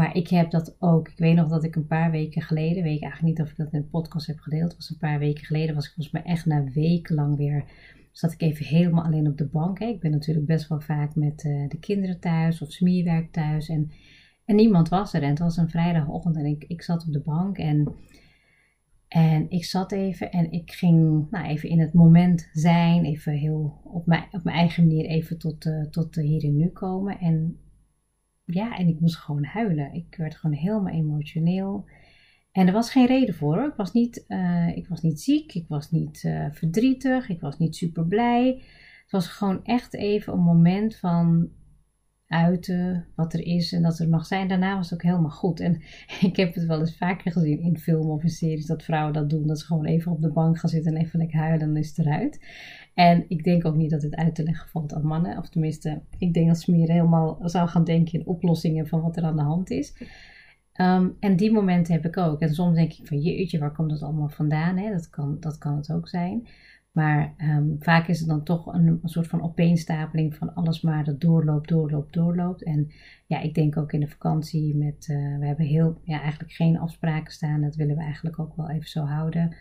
Maar 0.00 0.16
ik 0.16 0.28
heb 0.28 0.50
dat 0.50 0.76
ook. 0.78 1.09
Ik 1.09 1.19
weet 1.19 1.35
nog 1.35 1.49
dat 1.49 1.64
ik 1.64 1.76
een 1.76 1.87
paar 1.87 2.11
weken 2.11 2.42
geleden, 2.42 2.83
weet 2.83 2.97
ik 2.97 3.02
eigenlijk 3.02 3.38
niet 3.38 3.47
of 3.47 3.50
ik 3.50 3.57
dat 3.57 3.73
in 3.73 3.80
de 3.80 3.87
podcast 3.87 4.26
heb 4.26 4.38
gedeeld, 4.38 4.76
was 4.76 4.90
een 4.90 4.99
paar 4.99 5.19
weken 5.19 5.45
geleden, 5.45 5.75
was 5.75 5.87
ik 5.87 5.92
volgens 5.92 6.14
mij 6.14 6.33
echt 6.33 6.47
na 6.47 6.64
wekenlang 6.64 7.37
weer, 7.37 7.64
zat 8.12 8.33
ik 8.33 8.40
even 8.40 8.66
helemaal 8.66 9.04
alleen 9.04 9.28
op 9.28 9.38
de 9.38 9.47
bank. 9.47 9.78
Hè. 9.78 9.87
Ik 9.87 10.00
ben 10.00 10.11
natuurlijk 10.11 10.47
best 10.47 10.69
wel 10.69 10.80
vaak 10.80 11.14
met 11.14 11.45
uh, 11.45 11.69
de 11.69 11.78
kinderen 11.78 12.21
thuis 12.21 12.62
of 12.62 12.73
smierwerk 12.73 13.33
thuis 13.33 13.69
en, 13.69 13.90
en 14.45 14.57
niemand 14.57 14.88
was 14.88 15.14
er. 15.14 15.23
En 15.23 15.28
het 15.28 15.38
was 15.38 15.57
een 15.57 15.71
vrijdagochtend 15.71 16.37
en 16.37 16.47
ik, 16.47 16.64
ik 16.64 16.83
zat 16.83 17.07
op 17.07 17.12
de 17.12 17.23
bank 17.23 17.59
en, 17.59 17.95
en 19.09 19.50
ik 19.50 19.64
zat 19.64 19.92
even 19.92 20.30
en 20.30 20.52
ik 20.52 20.73
ging 20.73 21.26
nou, 21.30 21.47
even 21.47 21.69
in 21.69 21.80
het 21.80 21.92
moment 21.92 22.49
zijn, 22.52 23.04
even 23.04 23.33
heel 23.33 23.80
op 23.85 24.07
mijn, 24.07 24.25
op 24.30 24.45
mijn 24.45 24.57
eigen 24.57 24.87
manier 24.87 25.04
even 25.04 25.38
tot, 25.38 25.66
uh, 25.66 25.85
tot 25.85 26.14
hier 26.14 26.45
en 26.45 26.57
nu 26.57 26.69
komen. 26.69 27.19
En 27.19 27.59
ja, 28.54 28.76
en 28.78 28.88
ik 28.88 29.00
moest 29.00 29.16
gewoon 29.16 29.45
huilen. 29.45 29.95
Ik 29.95 30.14
werd 30.16 30.37
gewoon 30.37 30.57
helemaal 30.57 30.92
emotioneel. 30.92 31.88
En 32.52 32.66
er 32.66 32.73
was 32.73 32.90
geen 32.90 33.07
reden 33.07 33.35
voor 33.35 33.57
hoor. 33.57 33.69
Ik 33.69 33.76
was 33.76 33.92
niet, 33.92 34.25
uh, 34.28 34.76
ik 34.76 34.88
was 34.88 35.02
niet 35.02 35.21
ziek, 35.21 35.54
ik 35.54 35.64
was 35.69 35.90
niet 35.90 36.23
uh, 36.23 36.47
verdrietig, 36.50 37.28
ik 37.28 37.40
was 37.40 37.59
niet 37.59 37.76
super 37.76 38.07
blij. 38.07 38.62
het 39.02 39.11
was 39.11 39.26
gewoon 39.28 39.64
echt 39.64 39.95
even 39.95 40.33
een 40.33 40.42
moment 40.42 40.97
van 40.97 41.50
uiten 42.26 43.07
wat 43.14 43.33
er 43.33 43.47
is 43.47 43.73
en 43.73 43.83
dat 43.83 43.99
er 43.99 44.09
mag 44.09 44.26
zijn. 44.26 44.49
Daarna 44.49 44.76
was 44.76 44.90
het 44.90 44.99
ook 44.99 45.11
helemaal 45.11 45.30
goed. 45.30 45.61
En 45.61 45.83
ik 46.28 46.37
heb 46.37 46.54
het 46.54 46.64
wel 46.64 46.80
eens 46.80 46.97
vaker 46.97 47.33
gezien 47.33 47.61
in 47.61 47.78
filmen 47.78 48.12
of 48.12 48.23
in 48.23 48.28
series 48.28 48.66
dat 48.66 48.83
vrouwen 48.83 49.12
dat 49.12 49.30
doen. 49.30 49.47
Dat 49.47 49.59
ze 49.59 49.66
gewoon 49.66 49.85
even 49.85 50.12
op 50.12 50.23
de 50.23 50.33
bank 50.33 50.59
gaan 50.59 50.71
zitten 50.71 50.95
en 50.95 51.00
even 51.00 51.19
lekker 51.19 51.38
huilen 51.38 51.69
en 51.69 51.76
is 51.76 51.88
het 51.88 51.99
eruit. 51.99 52.40
En 52.94 53.25
ik 53.28 53.44
denk 53.44 53.66
ook 53.66 53.76
niet 53.76 53.90
dat 53.90 54.02
het 54.02 54.14
uit 54.14 54.35
te 54.35 54.42
leggen 54.42 54.68
valt 54.68 54.94
aan 54.94 55.06
mannen. 55.06 55.38
Of 55.38 55.49
tenminste, 55.49 56.02
ik 56.18 56.35
denk 56.35 56.47
dat 56.47 56.61
Smeer 56.61 56.90
helemaal 56.90 57.38
zou 57.42 57.68
gaan 57.68 57.85
denken 57.85 58.18
in 58.18 58.26
oplossingen 58.26 58.87
van 58.87 59.00
wat 59.00 59.16
er 59.16 59.23
aan 59.23 59.37
de 59.37 59.42
hand 59.42 59.70
is. 59.70 59.94
Ehm, 60.73 61.09
en 61.20 61.37
die 61.37 61.52
momenten 61.52 61.92
heb 61.92 62.04
ik 62.04 62.16
ook. 62.16 62.40
En 62.40 62.54
soms 62.54 62.75
denk 62.76 62.92
ik 62.92 63.06
van 63.06 63.20
jeetje, 63.20 63.59
waar 63.59 63.73
komt 63.73 63.90
dat 63.90 64.02
allemaal 64.02 64.28
vandaan? 64.28 64.76
Hè? 64.76 64.90
Dat, 64.90 65.11
kan, 65.11 65.37
dat 65.40 65.59
kan 65.59 65.76
het 65.76 65.92
ook 65.92 66.09
zijn. 66.09 66.49
Maar 66.92 67.35
ehm, 67.37 67.68
vaak 67.78 68.09
is 68.09 68.18
het 68.18 68.28
dan 68.28 68.44
toch 68.44 68.66
een, 68.66 69.00
soort 69.02 69.26
van 69.26 69.42
opeenstapeling 69.42 70.35
van 70.35 70.54
alles 70.54 70.80
maar 70.80 71.04
dat 71.04 71.20
doorloopt, 71.20 71.68
doorloopt, 71.68 72.12
doorloopt. 72.12 72.62
En 72.64 72.92
ja, 73.26 73.40
ik 73.40 73.54
denk 73.54 73.76
ook 73.76 73.92
in 73.92 74.00
de 74.00 74.09
vakantie 74.09 74.76
met, 74.76 75.09
uh, 75.11 75.38
we 75.38 75.47
hebben 75.47 75.66
heel, 75.66 76.00
ja, 76.04 76.20
eigenlijk 76.20 76.52
geen 76.52 76.78
afspraken 76.78 77.32
staan. 77.32 77.61
Dat 77.61 77.76
willen 77.76 77.97
we 77.97 78.02
eigenlijk 78.02 78.38
ook 78.38 78.56
wel 78.56 78.70
even 78.70 78.88
zo 78.88 79.04
houden. 79.04 79.56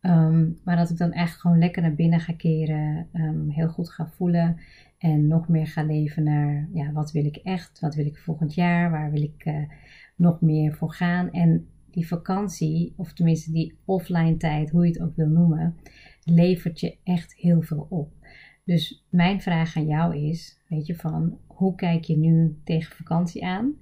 Um, 0.00 0.58
maar 0.64 0.76
dat 0.76 0.90
ik 0.90 0.96
dan 0.96 1.12
echt 1.12 1.40
gewoon 1.40 1.58
lekker 1.58 1.82
naar 1.82 1.94
binnen 1.94 2.20
ga 2.20 2.32
keren, 2.32 3.08
um, 3.12 3.50
heel 3.50 3.68
goed 3.68 3.90
ga 3.90 4.06
voelen 4.06 4.56
en 4.98 5.26
nog 5.26 5.48
meer 5.48 5.66
ga 5.66 5.82
leven 5.82 6.22
naar, 6.22 6.68
ja, 6.72 6.92
wat 6.92 7.12
wil 7.12 7.24
ik 7.24 7.36
echt? 7.36 7.80
Wat 7.80 7.94
wil 7.94 8.06
ik 8.06 8.18
volgend 8.18 8.54
jaar? 8.54 8.90
Waar 8.90 9.10
wil 9.10 9.22
ik 9.22 9.44
uh, 9.44 9.68
nog 10.16 10.40
meer 10.40 10.74
voor 10.74 10.92
gaan? 10.92 11.30
En 11.30 11.66
die 11.90 12.06
vakantie, 12.06 12.92
of 12.96 13.12
tenminste 13.12 13.52
die 13.52 13.78
offline 13.84 14.36
tijd, 14.36 14.70
hoe 14.70 14.86
je 14.86 14.92
het 14.92 15.02
ook 15.02 15.16
wil 15.16 15.28
noemen, 15.28 15.76
levert 16.24 16.80
je 16.80 16.98
echt 17.04 17.34
heel 17.34 17.62
veel 17.62 17.86
op. 17.90 18.12
Dus 18.64 19.06
mijn 19.10 19.40
vraag 19.40 19.76
aan 19.76 19.86
jou 19.86 20.16
is, 20.16 20.60
weet 20.68 20.86
je, 20.86 20.96
van 20.96 21.38
hoe 21.46 21.74
kijk 21.74 22.04
je 22.04 22.16
nu 22.16 22.58
tegen 22.64 22.96
vakantie 22.96 23.46
aan? 23.46 23.74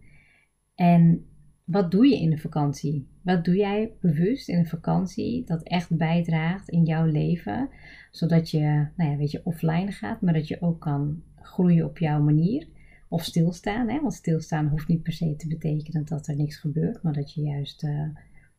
En 0.74 1.26
wat 1.64 1.90
doe 1.90 2.06
je 2.06 2.20
in 2.20 2.30
de 2.30 2.38
vakantie? 2.38 3.08
Wat 3.26 3.44
doe 3.44 3.56
jij 3.56 3.92
bewust 4.00 4.48
in 4.48 4.62
de 4.62 4.68
vakantie 4.68 5.44
dat 5.44 5.62
echt 5.62 5.96
bijdraagt 5.96 6.68
in 6.68 6.84
jouw 6.84 7.04
leven, 7.04 7.68
zodat 8.10 8.50
je, 8.50 8.88
nou 8.96 9.10
ja, 9.10 9.16
weet 9.16 9.30
je, 9.30 9.40
offline 9.44 9.92
gaat, 9.92 10.20
maar 10.20 10.32
dat 10.32 10.48
je 10.48 10.62
ook 10.62 10.80
kan 10.80 11.22
groeien 11.36 11.84
op 11.84 11.98
jouw 11.98 12.22
manier? 12.22 12.68
Of 13.08 13.24
stilstaan, 13.24 13.88
hè? 13.88 14.00
want 14.00 14.14
stilstaan 14.14 14.68
hoeft 14.68 14.88
niet 14.88 15.02
per 15.02 15.12
se 15.12 15.36
te 15.36 15.48
betekenen 15.48 16.04
dat 16.04 16.26
er 16.26 16.36
niks 16.36 16.56
gebeurt, 16.56 17.02
maar 17.02 17.12
dat 17.12 17.32
je 17.32 17.42
juist 17.42 17.84
uh, 17.84 18.08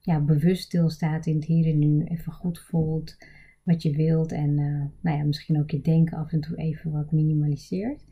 ja, 0.02 0.20
bewust 0.20 0.64
stilstaat 0.64 1.26
in 1.26 1.36
het 1.36 1.46
hier 1.46 1.66
en 1.66 1.80
nu, 1.80 2.04
even 2.04 2.32
goed 2.32 2.60
voelt, 2.60 3.18
wat 3.64 3.82
je 3.82 3.96
wilt 3.96 4.32
en 4.32 4.50
uh, 4.50 4.86
nou 5.02 5.18
ja, 5.18 5.24
misschien 5.24 5.60
ook 5.60 5.72
je 5.72 5.82
denken 5.82 6.18
af 6.18 6.32
en 6.32 6.42
toe 6.42 6.58
even 6.58 6.92
wat 6.92 7.12
minimaliseert. 7.12 8.04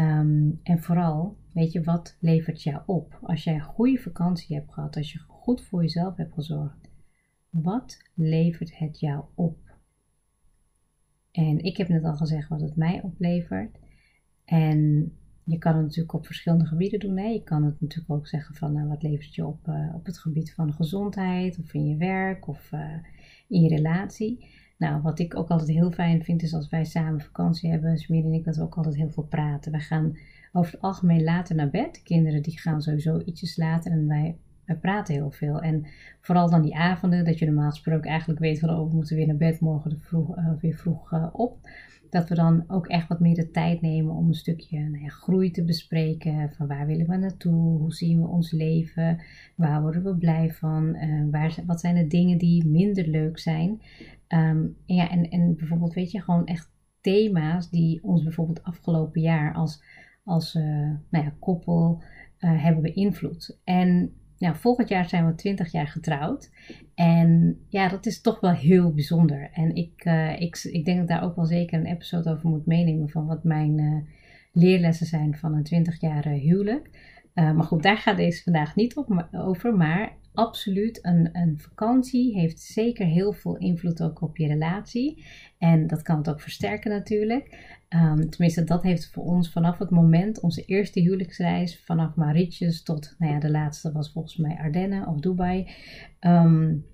Um, 0.00 0.60
en 0.62 0.82
vooral, 0.82 1.36
weet 1.52 1.72
je, 1.72 1.82
wat 1.82 2.16
levert 2.20 2.62
jou 2.62 2.82
op? 2.86 3.18
Als 3.22 3.44
jij 3.44 3.54
een 3.54 3.60
goede 3.60 3.98
vakantie 3.98 4.56
hebt 4.56 4.72
gehad, 4.72 4.96
als 4.96 5.12
je 5.12 5.18
goed 5.44 5.62
voor 5.62 5.82
jezelf 5.82 6.16
hebt 6.16 6.32
gezorgd, 6.32 6.90
wat 7.50 7.98
levert 8.14 8.78
het 8.78 9.00
jou 9.00 9.24
op? 9.34 9.58
En 11.30 11.58
ik 11.58 11.76
heb 11.76 11.88
net 11.88 12.04
al 12.04 12.16
gezegd 12.16 12.48
wat 12.48 12.60
het 12.60 12.76
mij 12.76 13.02
oplevert. 13.02 13.78
En 14.44 15.12
je 15.44 15.58
kan 15.58 15.74
het 15.74 15.82
natuurlijk 15.82 16.14
op 16.14 16.26
verschillende 16.26 16.66
gebieden 16.66 16.98
doen. 16.98 17.18
Hè? 17.18 17.26
Je 17.26 17.42
kan 17.42 17.64
het 17.64 17.80
natuurlijk 17.80 18.12
ook 18.12 18.26
zeggen 18.26 18.54
van 18.54 18.72
nou, 18.72 18.88
wat 18.88 19.02
levert 19.02 19.34
je 19.34 19.46
op 19.46 19.66
uh, 19.68 19.94
op 19.94 20.06
het 20.06 20.18
gebied 20.18 20.54
van 20.54 20.72
gezondheid 20.72 21.58
of 21.58 21.74
in 21.74 21.86
je 21.88 21.96
werk 21.96 22.48
of 22.48 22.72
uh, 22.72 22.94
in 23.48 23.60
je 23.60 23.68
relatie. 23.68 24.46
Nou, 24.78 25.02
wat 25.02 25.18
ik 25.18 25.36
ook 25.36 25.48
altijd 25.48 25.70
heel 25.70 25.90
fijn 25.90 26.24
vind, 26.24 26.42
is 26.42 26.54
als 26.54 26.68
wij 26.68 26.84
samen 26.84 27.20
vakantie 27.20 27.70
hebben, 27.70 27.98
Smeer 27.98 28.24
en 28.24 28.32
ik, 28.32 28.44
dat 28.44 28.56
we 28.56 28.62
ook 28.62 28.76
altijd 28.76 28.96
heel 28.96 29.10
veel 29.10 29.26
praten. 29.26 29.72
We 29.72 29.78
gaan 29.78 30.16
over 30.52 30.72
het 30.72 30.80
algemeen 30.80 31.24
later 31.24 31.54
naar 31.56 31.70
bed. 31.70 31.94
De 31.94 32.02
kinderen 32.02 32.42
die 32.42 32.58
gaan 32.58 32.82
sowieso 32.82 33.20
ietsjes 33.24 33.56
later 33.56 33.92
en 33.92 34.06
wij, 34.06 34.38
wij 34.66 34.76
praten 34.76 35.14
heel 35.14 35.30
veel. 35.30 35.60
En 35.60 35.86
vooral 36.20 36.50
dan 36.50 36.62
die 36.62 36.76
avonden, 36.76 37.24
dat 37.24 37.38
je 37.38 37.46
normaal 37.46 37.70
gesproken 37.70 38.10
eigenlijk 38.10 38.40
weet 38.40 38.58
van, 38.58 38.70
oh, 38.70 38.88
we 38.88 38.94
moeten 38.94 39.16
weer 39.16 39.26
naar 39.26 39.36
bed, 39.36 39.60
morgen 39.60 40.00
vroeg, 40.00 40.36
uh, 40.36 40.52
weer 40.60 40.74
vroeg 40.74 41.12
uh, 41.12 41.26
op. 41.32 41.58
Dat 42.10 42.28
we 42.28 42.34
dan 42.34 42.64
ook 42.68 42.86
echt 42.86 43.08
wat 43.08 43.20
meer 43.20 43.34
de 43.34 43.50
tijd 43.50 43.80
nemen 43.80 44.14
om 44.14 44.28
een 44.28 44.34
stukje 44.34 44.78
nou 44.78 45.02
ja, 45.02 45.08
groei 45.08 45.50
te 45.50 45.64
bespreken. 45.64 46.52
Van 46.56 46.66
waar 46.66 46.86
willen 46.86 47.06
we 47.06 47.16
naartoe? 47.16 47.78
Hoe 47.78 47.92
zien 47.92 48.20
we 48.20 48.26
ons 48.26 48.52
leven? 48.52 49.22
Waar 49.56 49.82
worden 49.82 50.02
we 50.02 50.16
blij 50.16 50.52
van? 50.52 50.96
Uh, 50.96 51.30
waar, 51.30 51.58
wat 51.66 51.80
zijn 51.80 51.94
de 51.94 52.06
dingen 52.06 52.38
die 52.38 52.66
minder 52.66 53.08
leuk 53.08 53.38
zijn? 53.38 53.80
Um, 54.28 54.76
ja, 54.86 55.10
en, 55.10 55.28
en 55.28 55.56
bijvoorbeeld, 55.56 55.94
weet 55.94 56.10
je, 56.10 56.20
gewoon 56.20 56.46
echt 56.46 56.72
thema's 57.00 57.70
die 57.70 58.02
ons 58.02 58.22
bijvoorbeeld 58.22 58.62
afgelopen 58.62 59.20
jaar 59.20 59.54
als, 59.54 59.82
als 60.24 60.54
nou 60.54 61.24
ja, 61.24 61.34
koppel 61.38 62.02
hebben 62.38 62.82
beïnvloed. 62.82 63.58
En 63.64 64.12
ja, 64.44 64.54
volgend 64.54 64.88
jaar 64.88 65.08
zijn 65.08 65.26
we 65.26 65.34
20 65.34 65.72
jaar 65.72 65.86
getrouwd. 65.86 66.50
En 66.94 67.58
ja, 67.68 67.88
dat 67.88 68.06
is 68.06 68.20
toch 68.20 68.40
wel 68.40 68.52
heel 68.52 68.92
bijzonder. 68.94 69.50
En 69.52 69.74
ik, 69.74 70.04
uh, 70.04 70.40
ik, 70.40 70.56
ik 70.62 70.84
denk 70.84 70.98
dat 70.98 71.08
daar 71.08 71.22
ook 71.22 71.36
wel 71.36 71.44
zeker 71.44 71.78
een 71.78 71.86
episode 71.86 72.30
over 72.30 72.48
moet 72.48 72.66
meenemen 72.66 73.08
van 73.08 73.26
wat 73.26 73.44
mijn 73.44 74.06
leerlessen 74.52 75.06
zijn 75.06 75.36
van 75.36 75.54
een 75.54 75.86
20-jarige 75.86 76.46
huwelijk. 76.46 76.90
maar 77.34 77.64
goed, 77.64 77.82
daar 77.82 77.96
gaat 77.96 78.16
deze 78.16 78.42
vandaag 78.42 78.76
niet 78.76 78.96
op, 78.96 79.28
over. 79.32 79.74
Maar 79.74 80.16
absoluut. 80.34 80.98
Een, 81.02 81.28
een 81.32 81.58
vakantie 81.58 82.38
heeft 82.38 82.60
zeker 82.60 83.06
heel 83.06 83.32
veel 83.32 83.56
invloed 83.56 84.02
ook 84.02 84.22
op 84.22 84.36
je 84.36 84.46
relatie. 84.46 85.24
En 85.58 85.86
dat 85.86 86.02
kan 86.02 86.16
het 86.16 86.28
ook 86.28 86.40
versterken 86.40 86.90
natuurlijk. 86.90 87.73
Um, 87.94 88.30
tenminste, 88.30 88.64
dat 88.64 88.82
heeft 88.82 89.10
voor 89.10 89.24
ons 89.24 89.50
vanaf 89.50 89.78
het 89.78 89.90
moment, 89.90 90.40
onze 90.40 90.64
eerste 90.64 91.00
huwelijksreis, 91.00 91.82
vanaf 91.84 92.14
Mauritius 92.14 92.82
tot, 92.82 93.14
nou 93.18 93.32
ja, 93.32 93.38
de 93.38 93.50
laatste 93.50 93.92
was 93.92 94.12
volgens 94.12 94.36
mij 94.36 94.56
Ardennen 94.56 95.06
of 95.06 95.20
Dubai, 95.20 95.70
um, 96.20 96.86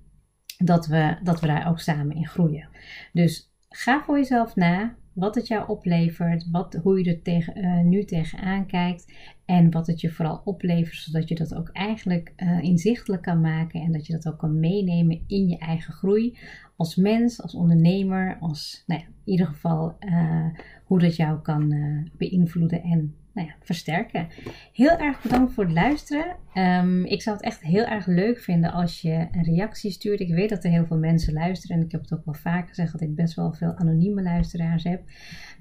dat, 0.59 0.87
we, 0.87 1.17
dat 1.23 1.41
we 1.41 1.47
daar 1.47 1.69
ook 1.69 1.81
samen 1.81 2.17
in 2.17 2.27
groeien. 2.27 2.69
Dus 3.13 3.53
ga 3.69 4.03
voor 4.03 4.17
jezelf 4.17 4.57
na 4.57 4.97
wat 5.21 5.35
het 5.35 5.47
jou 5.47 5.69
oplevert, 5.69 6.51
wat, 6.51 6.75
hoe 6.83 6.99
je 6.99 7.11
er 7.11 7.23
tegen, 7.23 7.59
uh, 7.59 7.81
nu 7.81 8.05
tegenaan 8.05 8.67
kijkt 8.67 9.13
en 9.45 9.71
wat 9.71 9.87
het 9.87 10.01
je 10.01 10.11
vooral 10.11 10.41
oplevert, 10.45 10.97
zodat 10.97 11.29
je 11.29 11.35
dat 11.35 11.55
ook 11.55 11.69
eigenlijk 11.69 12.33
uh, 12.37 12.63
inzichtelijk 12.63 13.23
kan 13.23 13.41
maken 13.41 13.81
en 13.81 13.93
dat 13.93 14.07
je 14.07 14.13
dat 14.13 14.29
ook 14.29 14.39
kan 14.39 14.61
meenemen 14.61 15.25
in 15.27 15.49
je 15.49 15.59
eigen 15.59 15.93
groei 15.93 16.39
als 16.77 16.97
mens, 16.97 17.43
als 17.43 17.55
ondernemer, 17.55 18.37
als 18.41 18.85
nou 18.87 19.01
ja, 19.01 19.07
in 19.07 19.33
ieder 19.33 19.47
geval 19.47 19.97
uh, 20.01 20.47
hoe 20.85 20.99
dat 20.99 21.17
jou 21.17 21.41
kan 21.41 21.75
beïnvloeden 22.17 22.83
en 22.83 23.15
nou 23.35 23.47
ja, 23.47 23.55
versterken. 23.63 24.29
Heel 24.73 24.97
erg 24.97 25.23
bedankt 25.23 25.53
voor 25.53 25.65
het 25.65 25.73
luisteren. 25.73 26.37
Um, 26.55 27.05
ik 27.05 27.23
zou 27.23 27.37
het 27.37 27.45
echt 27.45 27.61
heel 27.61 27.85
erg 27.85 28.07
leuk 28.07 28.39
vinden 28.39 28.73
als 28.73 29.01
je 29.01 29.29
een 29.33 29.43
reactie 29.43 29.91
stuurt. 29.91 30.21
Ik 30.21 30.35
weet 30.35 30.49
dat 30.49 30.65
er 30.65 30.71
heel 30.71 30.87
veel 30.87 30.99
mensen 30.99 31.33
luisteren 31.33 31.77
en 31.77 31.85
ik 31.85 31.93
heb 31.93 32.01
het 32.01 32.13
ook 32.13 32.25
wel 32.25 32.35
vaak 32.35 32.69
gezegd 32.69 32.93
dat 32.93 33.01
ik 33.01 33.15
best 33.15 33.35
wel 33.35 33.53
veel 33.53 33.75
anonieme 33.75 34.23
luisteraars 34.23 34.85
heb. 34.85 35.03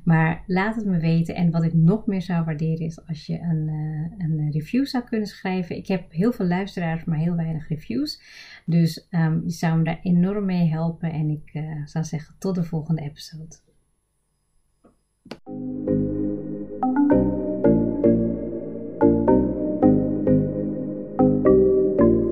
Maar 0.04 0.44
laat 0.48 0.76
het 0.76 0.86
me 0.86 1.00
weten. 1.00 1.36
En 1.36 1.52
wat 1.52 1.64
ik 1.64 1.74
nog 1.74 2.06
meer 2.06 2.22
zou 2.22 2.46
waarderen 2.46 2.86
is 2.86 3.08
als 3.08 3.26
je 3.26 3.40
een, 3.40 3.68
uh, 3.68 4.26
een 4.26 4.52
review 4.52 4.86
zou 4.86 5.04
kunnen 5.04 5.28
schrijven. 5.28 5.76
Ik 5.76 5.88
heb 5.88 6.12
heel 6.12 6.32
veel 6.32 6.48
luisteraars, 6.48 7.04
maar 7.04 7.18
heel 7.18 7.36
weinig 7.36 7.68
reviews. 7.68 8.22
Dus 8.66 9.08
um, 9.10 9.42
je 9.46 9.52
zou 9.52 9.78
me 9.78 9.84
daar 9.84 10.00
enorm 10.02 10.46
mee 10.46 10.70
helpen. 10.70 11.12
En 11.12 11.30
ik 11.30 11.54
uh, 11.54 11.86
zou 11.86 12.06
zeggen 12.06 12.36
tot 12.40 12.56
de 12.56 12.64
volgende 12.64 13.02
episode. 13.02 13.56